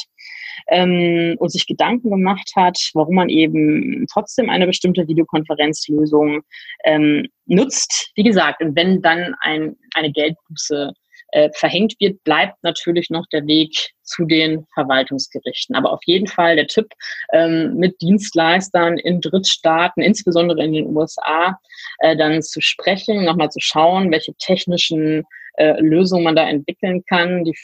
ähm, 0.69 1.37
und 1.39 1.51
sich 1.51 1.67
Gedanken 1.67 2.11
gemacht 2.11 2.53
hat, 2.57 2.79
warum 2.95 3.15
man 3.17 3.29
eben 3.29 4.07
trotzdem 4.13 4.51
eine 4.51 4.67
bestimmte 4.67 5.07
Videokonferenzlösung 5.07 6.43
ähm, 6.85 7.27
nutzt. 7.47 8.11
Wie 8.15 8.25
gesagt, 8.25 8.61
wenn 8.61 9.03
dann 9.03 9.35
ein, 9.41 9.77
eine 9.95 10.13
Geldbuße 10.13 10.93
äh, 11.33 11.51
verhängt 11.55 11.95
wird, 12.01 12.23
bleibt 12.25 12.57
natürlich 12.63 13.11
noch 13.11 13.27
der 13.33 13.47
Weg 13.47 13.91
zu 14.03 14.25
den 14.25 14.67
Verwaltungsgerichten. 14.75 15.77
Aber 15.77 15.93
auf 15.93 16.01
jeden 16.07 16.27
Fall 16.27 16.57
der 16.57 16.67
Tipp, 16.67 16.87
ähm, 17.33 17.75
mit 17.75 18.01
Dienstleistern 18.01 18.99
in 18.99 19.21
Drittstaaten, 19.21 20.03
insbesondere 20.03 20.65
in 20.65 20.73
den 20.73 20.97
USA, 20.97 21.59
äh, 21.99 22.17
dann 22.17 22.43
zu 22.43 22.61
sprechen, 22.61 23.25
nochmal 23.25 23.51
zu 23.51 23.61
schauen, 23.61 24.11
welche 24.11 24.35
technischen 24.35 25.25
äh, 25.55 25.81
Lösungen 25.81 26.25
man 26.25 26.37
da 26.37 26.49
entwickeln 26.49 27.05
kann, 27.09 27.45
die, 27.45 27.55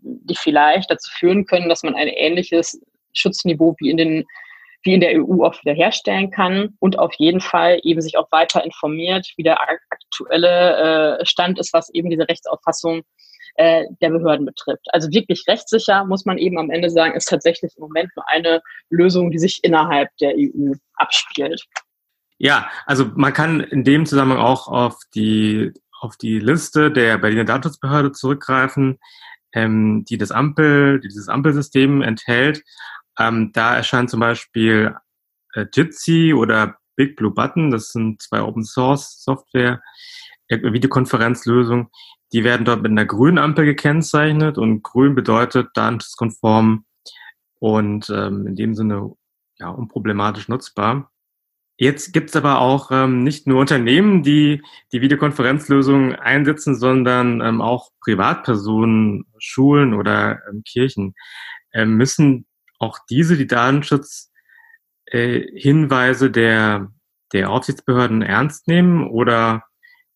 die 0.00 0.36
vielleicht 0.36 0.90
dazu 0.90 1.10
führen 1.18 1.46
können, 1.46 1.68
dass 1.68 1.82
man 1.82 1.94
ein 1.94 2.08
ähnliches 2.08 2.80
Schutzniveau 3.12 3.74
wie 3.78 3.90
in 3.90 3.96
den 3.96 4.24
wie 4.84 4.94
in 4.94 5.00
der 5.00 5.22
EU 5.22 5.44
auch 5.44 5.54
wiederherstellen 5.62 6.30
kann 6.30 6.74
und 6.80 6.98
auf 6.98 7.14
jeden 7.16 7.40
Fall 7.40 7.80
eben 7.84 8.00
sich 8.00 8.16
auch 8.16 8.30
weiter 8.32 8.64
informiert, 8.64 9.32
wie 9.36 9.44
der 9.44 9.60
aktuelle 10.22 11.18
äh, 11.20 11.26
Stand 11.26 11.58
ist, 11.58 11.72
was 11.72 11.90
eben 11.92 12.10
diese 12.10 12.28
Rechtsauffassung 12.28 13.02
äh, 13.56 13.84
der 14.00 14.10
Behörden 14.10 14.46
betrifft. 14.46 14.86
Also 14.92 15.10
wirklich 15.10 15.44
rechtssicher, 15.48 16.04
muss 16.04 16.24
man 16.24 16.38
eben 16.38 16.58
am 16.58 16.70
Ende 16.70 16.90
sagen, 16.90 17.14
ist 17.14 17.28
tatsächlich 17.28 17.72
im 17.76 17.82
Moment 17.82 18.10
nur 18.16 18.28
eine 18.28 18.62
Lösung, 18.90 19.30
die 19.30 19.38
sich 19.38 19.62
innerhalb 19.62 20.08
der 20.20 20.34
EU 20.36 20.72
abspielt. 20.94 21.64
Ja, 22.38 22.70
also 22.86 23.06
man 23.14 23.32
kann 23.32 23.60
in 23.60 23.84
dem 23.84 24.06
Zusammenhang 24.06 24.40
auch 24.40 24.68
auf 24.68 24.98
die, 25.14 25.72
auf 26.00 26.16
die 26.16 26.38
Liste 26.38 26.90
der 26.90 27.18
Berliner 27.18 27.44
Datenschutzbehörde 27.44 28.12
zurückgreifen, 28.12 28.98
ähm, 29.52 30.04
die 30.08 30.18
das 30.18 30.32
Ampel, 30.32 31.00
die 31.00 31.08
dieses 31.08 31.28
Ampelsystem 31.28 32.02
enthält. 32.02 32.62
Ähm, 33.18 33.52
da 33.52 33.76
erscheint 33.76 34.10
zum 34.10 34.20
Beispiel 34.20 34.96
äh, 35.54 35.66
Jitsi 35.72 36.34
oder 36.34 36.78
Big 36.96 37.16
Blue 37.16 37.32
Button, 37.32 37.70
das 37.70 37.88
sind 37.88 38.22
zwei 38.22 38.42
Open 38.42 38.64
Source 38.64 39.22
Software, 39.22 39.82
äh, 40.48 40.58
Videokonferenzlösungen, 40.60 41.88
die 42.32 42.44
werden 42.44 42.64
dort 42.64 42.82
mit 42.82 42.90
einer 42.90 43.04
grünen 43.04 43.38
Ampel 43.38 43.64
gekennzeichnet 43.64 44.58
und 44.58 44.82
grün 44.82 45.14
bedeutet 45.14 45.68
datenschutzkonform 45.74 46.84
und 47.58 48.10
ähm, 48.10 48.46
in 48.46 48.56
dem 48.56 48.74
Sinne 48.74 49.12
ja 49.58 49.68
unproblematisch 49.68 50.48
nutzbar. 50.48 51.10
Jetzt 51.76 52.12
gibt 52.12 52.30
es 52.30 52.36
aber 52.36 52.60
auch 52.60 52.90
ähm, 52.90 53.22
nicht 53.24 53.46
nur 53.46 53.60
Unternehmen, 53.60 54.22
die 54.22 54.62
die 54.92 55.00
Videokonferenzlösungen 55.00 56.14
einsetzen, 56.14 56.76
sondern 56.76 57.40
ähm, 57.40 57.60
auch 57.60 57.90
Privatpersonen, 58.00 59.26
Schulen 59.38 59.94
oder 59.94 60.40
ähm, 60.48 60.62
Kirchen. 60.64 61.14
Ähm, 61.72 61.96
müssen 61.96 62.46
auch 62.78 62.98
diese 63.10 63.36
die 63.36 63.46
Datenschutzhinweise 63.46 64.31
äh, 65.12 66.30
der, 66.30 66.88
der 67.32 67.50
Aufsichtsbehörden 67.50 68.22
ernst 68.22 68.68
nehmen 68.68 69.08
oder 69.08 69.64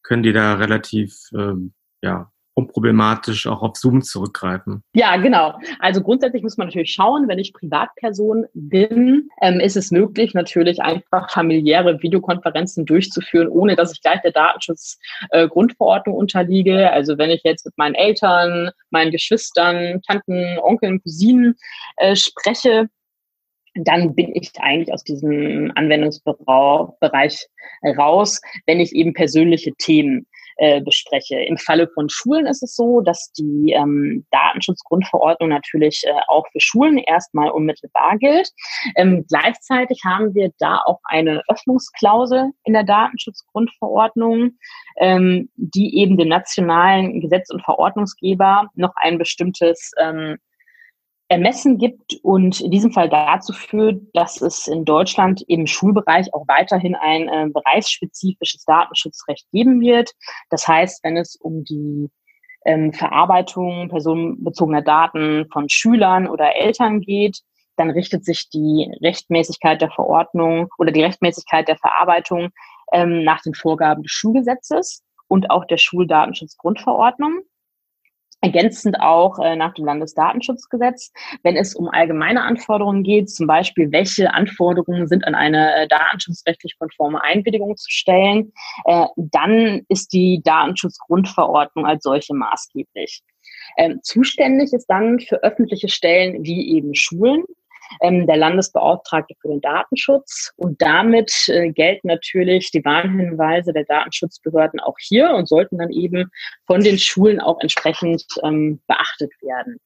können 0.03 0.23
die 0.23 0.33
da 0.33 0.55
relativ 0.55 1.15
ähm, 1.35 1.73
ja, 2.03 2.31
unproblematisch 2.57 3.47
auch 3.47 3.63
auf 3.63 3.77
Zoom 3.77 4.01
zurückgreifen? 4.03 4.83
Ja, 4.95 5.17
genau. 5.17 5.59
Also 5.79 6.01
grundsätzlich 6.01 6.43
muss 6.43 6.57
man 6.57 6.69
natürlich 6.69 6.93
schauen, 6.93 7.29
wenn 7.29 7.39
ich 7.39 7.53
Privatperson 7.53 8.47
bin, 8.55 9.29
ähm, 9.43 9.61
ist 9.61 9.77
es 9.77 9.91
möglich, 9.91 10.33
natürlich 10.33 10.81
einfach 10.81 11.31
familiäre 11.31 12.03
Videokonferenzen 12.03 12.87
durchzuführen, 12.87 13.49
ohne 13.49 13.77
dass 13.77 13.93
ich 13.93 14.01
gleich 14.01 14.23
der 14.23 14.33
Datenschutzgrundverordnung 14.33 16.17
äh, 16.17 16.19
unterliege. 16.19 16.91
Also 16.91 17.19
wenn 17.19 17.31
ich 17.31 17.43
jetzt 17.45 17.67
mit 17.67 17.77
meinen 17.77 17.95
Eltern, 17.95 18.71
meinen 18.91 19.11
Geschwistern, 19.11 20.01
Tanten, 20.07 20.59
Onkeln, 20.63 21.03
Cousinen 21.03 21.57
äh, 21.99 22.17
spreche, 22.17 22.89
dann 23.77 24.15
bin 24.15 24.35
ich 24.35 24.53
eigentlich 24.59 24.93
aus 24.93 25.05
diesem 25.05 25.73
Anwendungsbereich 25.75 27.47
raus, 27.99 28.41
wenn 28.67 28.81
ich 28.81 28.93
eben 28.95 29.13
persönliche 29.13 29.73
Themen 29.75 30.27
äh, 30.59 30.81
bespreche. 30.81 31.39
Im 31.41 31.59
Falle 31.59 31.89
von 31.89 32.09
Schulen 32.09 32.47
ist 32.47 32.63
es 32.63 32.75
so, 32.75 33.03
dass 33.03 33.31
die 33.33 33.73
ähm, 33.73 34.25
Datenschutzgrundverordnung 34.31 35.51
natürlich 35.51 36.03
äh, 36.07 36.13
auch 36.29 36.47
für 36.51 36.61
Schulen 36.61 36.97
erstmal 36.97 37.51
unmittelbar 37.51 38.17
gilt. 38.17 38.51
Ähm, 38.97 39.27
gleichzeitig 39.29 40.01
haben 40.05 40.35
wir 40.35 40.51
da 40.59 40.81
auch 40.87 41.01
eine 41.05 41.43
Öffnungsklausel 41.49 42.53
in 42.65 42.73
der 42.73 42.85
Datenschutzgrundverordnung, 42.85 44.53
ähm, 44.99 45.51
die 45.57 45.99
eben 45.99 46.17
dem 46.17 46.29
nationalen 46.29 47.21
Gesetz- 47.21 47.51
und 47.51 47.63
Verordnungsgeber 47.63 48.71
noch 48.75 48.95
ein 48.97 49.19
bestimmtes 49.19 49.93
ähm, 49.99 50.39
Ermessen 51.29 51.79
gibt 51.79 52.15
und 52.23 52.61
in 52.61 52.71
diesem 52.71 52.93
Fall 52.93 53.09
dazu 53.09 53.53
führt, 53.53 54.01
dass 54.15 54.41
es 54.41 54.69
in 54.69 54.85
Deutschland 54.85 55.43
im 55.49 55.67
Schulbereich 55.67 56.33
auch 56.33 56.47
weiterhin 56.47 56.95
ein 56.95 57.29
äh, 57.29 57.49
bereichsspezifisches 57.53 58.65
Datenschutzrecht 58.65 59.47
geben 59.51 59.81
wird. 59.81 60.13
Das 60.51 60.69
heißt, 60.69 61.03
wenn 61.03 61.17
es 61.17 61.35
um 61.35 61.65
die 61.65 62.09
ähm, 62.65 62.93
Verarbeitung 62.93 63.89
personenbezogener 63.89 64.83
Daten 64.83 65.47
von 65.53 65.69
Schülern 65.69 66.29
oder 66.29 66.55
Eltern 66.55 67.01
geht, 67.01 67.41
dann 67.77 67.91
richtet 67.91 68.25
sich 68.25 68.49
die 68.49 68.91
Rechtmäßigkeit 69.03 69.81
der 69.81 69.91
Verordnung 69.91 70.69
oder 70.79 70.93
die 70.93 71.03
Rechtmäßigkeit 71.03 71.67
der 71.67 71.77
Verarbeitung 71.77 72.51
ähm, 72.93 73.25
nach 73.25 73.43
den 73.43 73.55
Vorgaben 73.55 74.05
des 74.05 74.13
Schulgesetzes 74.13 75.03
und 75.27 75.51
auch 75.51 75.65
der 75.65 75.79
Schuldatenschutzgrundverordnung 75.79 77.43
ergänzend 78.47 79.01
auch 79.01 79.39
äh, 79.39 79.57
nach 79.57 79.75
dem 79.75 79.85
Landesdatenschutzgesetz, 79.85 81.13
wenn 81.43 81.57
es 81.57 81.75
um 81.75 81.89
allgemeine 81.89 82.43
Anforderungen 82.43 83.03
geht, 83.03 83.29
zum 83.29 83.47
Beispiel, 83.47 83.91
welche 83.91 84.33
Anforderungen 84.33 85.09
sind 85.09 85.27
an 85.27 85.35
eine 85.35 85.75
äh, 85.75 85.89
datenschutzrechtlich 85.89 86.79
konforme 86.79 87.23
Einwilligung 87.23 87.77
zu 87.77 87.91
stellen, 87.91 88.53
äh, 88.85 89.07
dann 89.17 89.83
ist 89.89 90.13
die 90.13 90.41
Datenschutzgrundverordnung 90.45 91.87
als 91.87 92.05
solche 92.05 92.35
maßgeblich. 92.35 93.23
Ähm, 93.77 93.99
zuständig 94.03 94.73
ist 94.73 94.87
dann 94.87 95.19
für 95.19 95.43
öffentliche 95.43 95.89
Stellen 95.89 96.45
wie 96.45 96.77
eben 96.77 96.95
Schulen 96.95 97.45
ähm, 98.03 98.27
der 98.27 98.37
Landesbeauftragte 98.37 99.35
für 99.41 99.49
den 99.49 99.61
Datenschutz. 99.61 100.53
Und 100.57 100.81
damit 100.83 101.49
äh, 101.49 101.71
gelten 101.71 102.09
natürlich 102.09 102.71
die 102.71 102.85
Warnhinweise 102.85 103.73
der 103.73 103.85
Datenschutzbehörden 103.85 104.81
auch 104.81 104.97
hier 104.99 105.31
und 105.31 105.49
sollten 105.49 105.79
dann 105.79 105.91
eben 105.91 106.31
von 106.67 106.83
den 106.83 106.99
Schulen 106.99 107.41
auch 107.41 107.61
entsprechend 107.61 108.25
ähm, 108.43 108.81
beachtet 108.87 109.33
werden. 109.41 109.79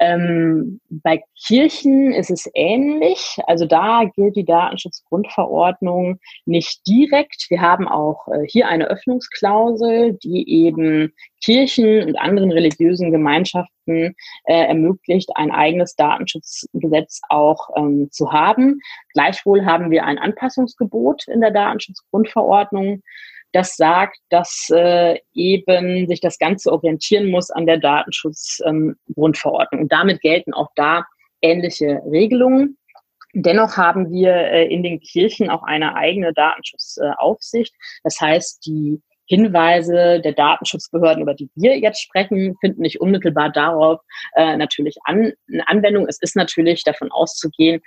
Ähm, 0.00 0.80
bei 0.90 1.22
Kirchen 1.46 2.12
ist 2.12 2.30
es 2.30 2.48
ähnlich. 2.54 3.38
Also 3.46 3.66
da 3.66 4.04
gilt 4.04 4.36
die 4.36 4.44
Datenschutzgrundverordnung 4.44 6.18
nicht 6.46 6.86
direkt. 6.86 7.46
Wir 7.48 7.60
haben 7.60 7.88
auch 7.88 8.26
äh, 8.28 8.46
hier 8.46 8.68
eine 8.68 8.86
Öffnungsklausel, 8.86 10.14
die 10.14 10.48
eben 10.48 11.12
Kirchen 11.44 12.02
und 12.02 12.16
anderen 12.16 12.50
religiösen 12.50 13.12
Gemeinschaften 13.12 14.14
äh, 14.44 14.66
ermöglicht, 14.66 15.30
ein 15.34 15.50
eigenes 15.50 15.94
Datenschutzgesetz 15.94 17.20
auch 17.28 17.68
ähm, 17.76 18.08
zu 18.10 18.32
haben. 18.32 18.80
Gleichwohl 19.12 19.64
haben 19.64 19.90
wir 19.90 20.04
ein 20.04 20.18
Anpassungsgebot 20.18 21.28
in 21.28 21.40
der 21.40 21.50
Datenschutzgrundverordnung 21.50 23.02
das 23.54 23.76
sagt, 23.76 24.18
dass 24.30 24.68
äh, 24.74 25.18
eben 25.32 26.08
sich 26.08 26.20
das 26.20 26.38
Ganze 26.38 26.72
orientieren 26.72 27.30
muss 27.30 27.50
an 27.50 27.66
der 27.66 27.78
Datenschutzgrundverordnung. 27.78 29.78
Ähm, 29.78 29.84
und 29.84 29.92
damit 29.92 30.20
gelten 30.20 30.52
auch 30.52 30.70
da 30.74 31.04
ähnliche 31.40 32.02
Regelungen. 32.10 32.76
Dennoch 33.32 33.76
haben 33.76 34.10
wir 34.10 34.34
äh, 34.34 34.66
in 34.66 34.82
den 34.82 34.98
Kirchen 34.98 35.50
auch 35.50 35.62
eine 35.62 35.94
eigene 35.94 36.32
Datenschutzaufsicht. 36.32 37.72
das 38.02 38.20
heißt, 38.20 38.66
die 38.66 39.00
Hinweise 39.26 40.20
der 40.20 40.32
Datenschutzbehörden, 40.32 41.22
über 41.22 41.34
die 41.34 41.48
wir 41.54 41.78
jetzt 41.78 42.02
sprechen, 42.02 42.56
finden 42.60 42.82
nicht 42.82 43.00
unmittelbar 43.00 43.50
darauf 43.50 44.00
äh, 44.34 44.56
natürlich 44.56 44.96
an, 45.04 45.32
Anwendung. 45.66 46.06
Es 46.08 46.20
ist 46.20 46.36
natürlich 46.36 46.82
davon 46.82 47.10
auszugehen, 47.10 47.80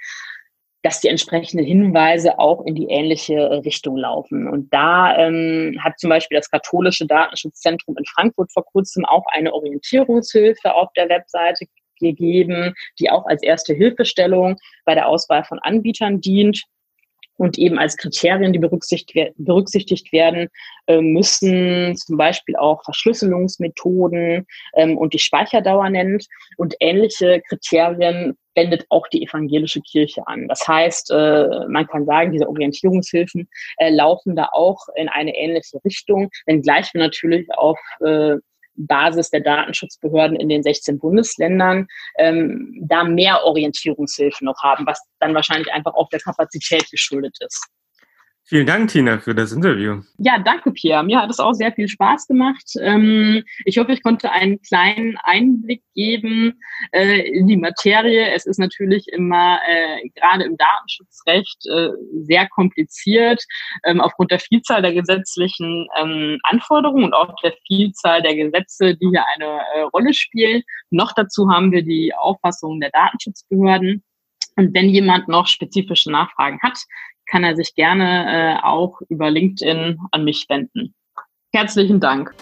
dass 0.88 1.02
die 1.02 1.10
entsprechenden 1.10 1.66
Hinweise 1.66 2.40
auch 2.40 2.66
in 2.66 2.74
die 2.74 2.88
ähnliche 2.88 3.36
Richtung 3.66 3.98
laufen. 3.98 4.48
Und 4.48 4.74
da 4.74 5.18
ähm, 5.18 5.78
hat 5.84 6.00
zum 6.00 6.10
Beispiel 6.10 6.38
das 6.38 6.50
katholische 6.50 7.06
Datenschutzzentrum 7.06 7.98
in 7.98 8.06
Frankfurt 8.06 8.54
vor 8.54 8.64
kurzem 8.64 9.04
auch 9.04 9.26
eine 9.34 9.54
Orientierungshilfe 9.54 10.74
auf 10.74 10.88
der 10.96 11.10
Webseite 11.10 11.66
gegeben, 12.00 12.74
die 13.00 13.10
auch 13.10 13.26
als 13.26 13.44
erste 13.44 13.74
Hilfestellung 13.74 14.56
bei 14.86 14.96
der 14.96 15.10
Auswahl 15.10 15.44
von 15.44 15.60
Anbietern 15.60 16.22
dient 16.22 16.64
und 17.38 17.58
eben 17.58 17.78
als 17.80 17.98
Kriterien, 17.98 18.54
die 18.54 18.60
berücksichtigt 18.60 20.12
werden 20.12 20.50
äh, 20.88 21.02
müssen, 21.02 21.96
zum 21.96 22.18
Beispiel 22.18 22.56
auch 22.56 22.84
Verschlüsselungsmethoden 22.84 24.46
ähm, 24.76 24.98
und 24.98 25.14
die 25.14 25.20
Speicherdauer 25.20 25.90
nennt. 25.90 26.26
Und 26.58 26.76
ähnliche 26.80 27.42
Kriterien 27.48 28.38
wendet 28.56 28.86
auch 28.90 29.08
die 29.08 29.24
evangelische 29.24 29.82
Kirche 29.82 30.28
an. 30.28 30.48
Das 30.48 30.68
heißt, 30.68 31.12
äh, 31.12 31.68
man 31.70 31.88
kann 31.88 32.06
sagen, 32.06 32.32
diese 32.32 32.50
Orientierungshilfen 32.50 33.48
äh, 33.78 33.92
laufen 33.92 34.36
da 34.36 34.50
auch 34.52 34.88
in 34.96 35.08
eine 35.10 35.36
ähnliche 35.36 35.80
Richtung, 35.86 36.30
wenngleich 36.48 36.94
wir 36.94 37.02
natürlich 37.02 37.48
auf 37.56 37.78
Basis 38.78 39.30
der 39.30 39.42
Datenschutzbehörden 39.42 40.38
in 40.38 40.50
den 40.50 40.64
16 40.64 41.00
Bundesländern 41.00 41.88
ähm, 42.18 42.86
da 42.88 43.04
mehr 43.04 43.44
Orientierungshilfe 43.44 44.46
noch 44.46 44.62
haben, 44.64 44.86
was 44.86 45.02
dann 45.20 45.36
wahrscheinlich 45.36 45.72
einfach 45.74 45.94
auch 45.96 46.10
der 46.10 46.20
Kapazität 46.20 46.90
geschuldet 46.92 47.38
ist. 47.40 47.68
Vielen 48.50 48.66
Dank, 48.66 48.90
Tina, 48.90 49.20
für 49.20 49.36
das 49.36 49.52
Interview. 49.52 50.04
Ja, 50.20 50.40
danke, 50.40 50.72
Pierre. 50.72 51.04
Mir 51.04 51.20
hat 51.20 51.30
es 51.30 51.42
auch 51.42 51.52
sehr 51.52 51.74
viel 51.74 51.90
Spaß 51.90 52.28
gemacht. 52.28 52.64
Ähm, 52.80 53.44
ich 53.66 53.78
hoffe, 53.78 53.92
ich 53.92 54.02
konnte 54.02 54.32
einen 54.32 54.62
kleinen 54.62 55.18
Einblick 55.22 55.84
geben 55.94 56.58
äh, 56.94 57.28
in 57.30 57.48
die 57.48 57.58
Materie. 57.58 58.32
Es 58.32 58.46
ist 58.46 58.58
natürlich 58.58 59.10
immer 59.10 59.60
äh, 59.68 60.08
gerade 60.16 60.46
im 60.46 60.56
Datenschutzrecht 60.56 61.66
äh, 61.68 61.90
sehr 62.22 62.48
kompliziert 62.48 63.44
ähm, 63.84 64.00
aufgrund 64.00 64.32
der 64.32 64.40
Vielzahl 64.40 64.82
der 64.82 64.94
gesetzlichen 64.94 65.86
ähm, 66.00 66.40
Anforderungen 66.44 67.04
und 67.04 67.14
auch 67.14 67.36
der 67.44 67.54
Vielzahl 67.68 68.22
der 68.22 68.38
Gesetze, 68.38 68.96
die 68.96 69.10
hier 69.10 69.26
eine 69.36 69.60
Rolle 69.94 70.14
spielen. 70.14 70.64
Noch 70.90 71.12
dazu 71.14 71.50
haben 71.50 71.74
wir 71.74 71.84
die 71.84 72.14
Auffassung 72.16 72.80
der 72.80 72.92
Datenschutzbehörden. 72.92 74.06
Und 74.56 74.74
wenn 74.74 74.90
jemand 74.90 75.28
noch 75.28 75.48
spezifische 75.48 76.12
Nachfragen 76.12 76.60
hat, 76.64 76.80
kann 77.28 77.44
er 77.44 77.56
sich 77.56 77.76
gerne 77.76 78.58
äh, 78.60 78.64
auch 78.64 79.02
über 79.10 79.30
LinkedIn 79.30 80.00
an 80.12 80.24
mich 80.24 80.46
wenden. 80.50 80.96
Herzlichen 81.54 82.00
Dank. 82.00 82.34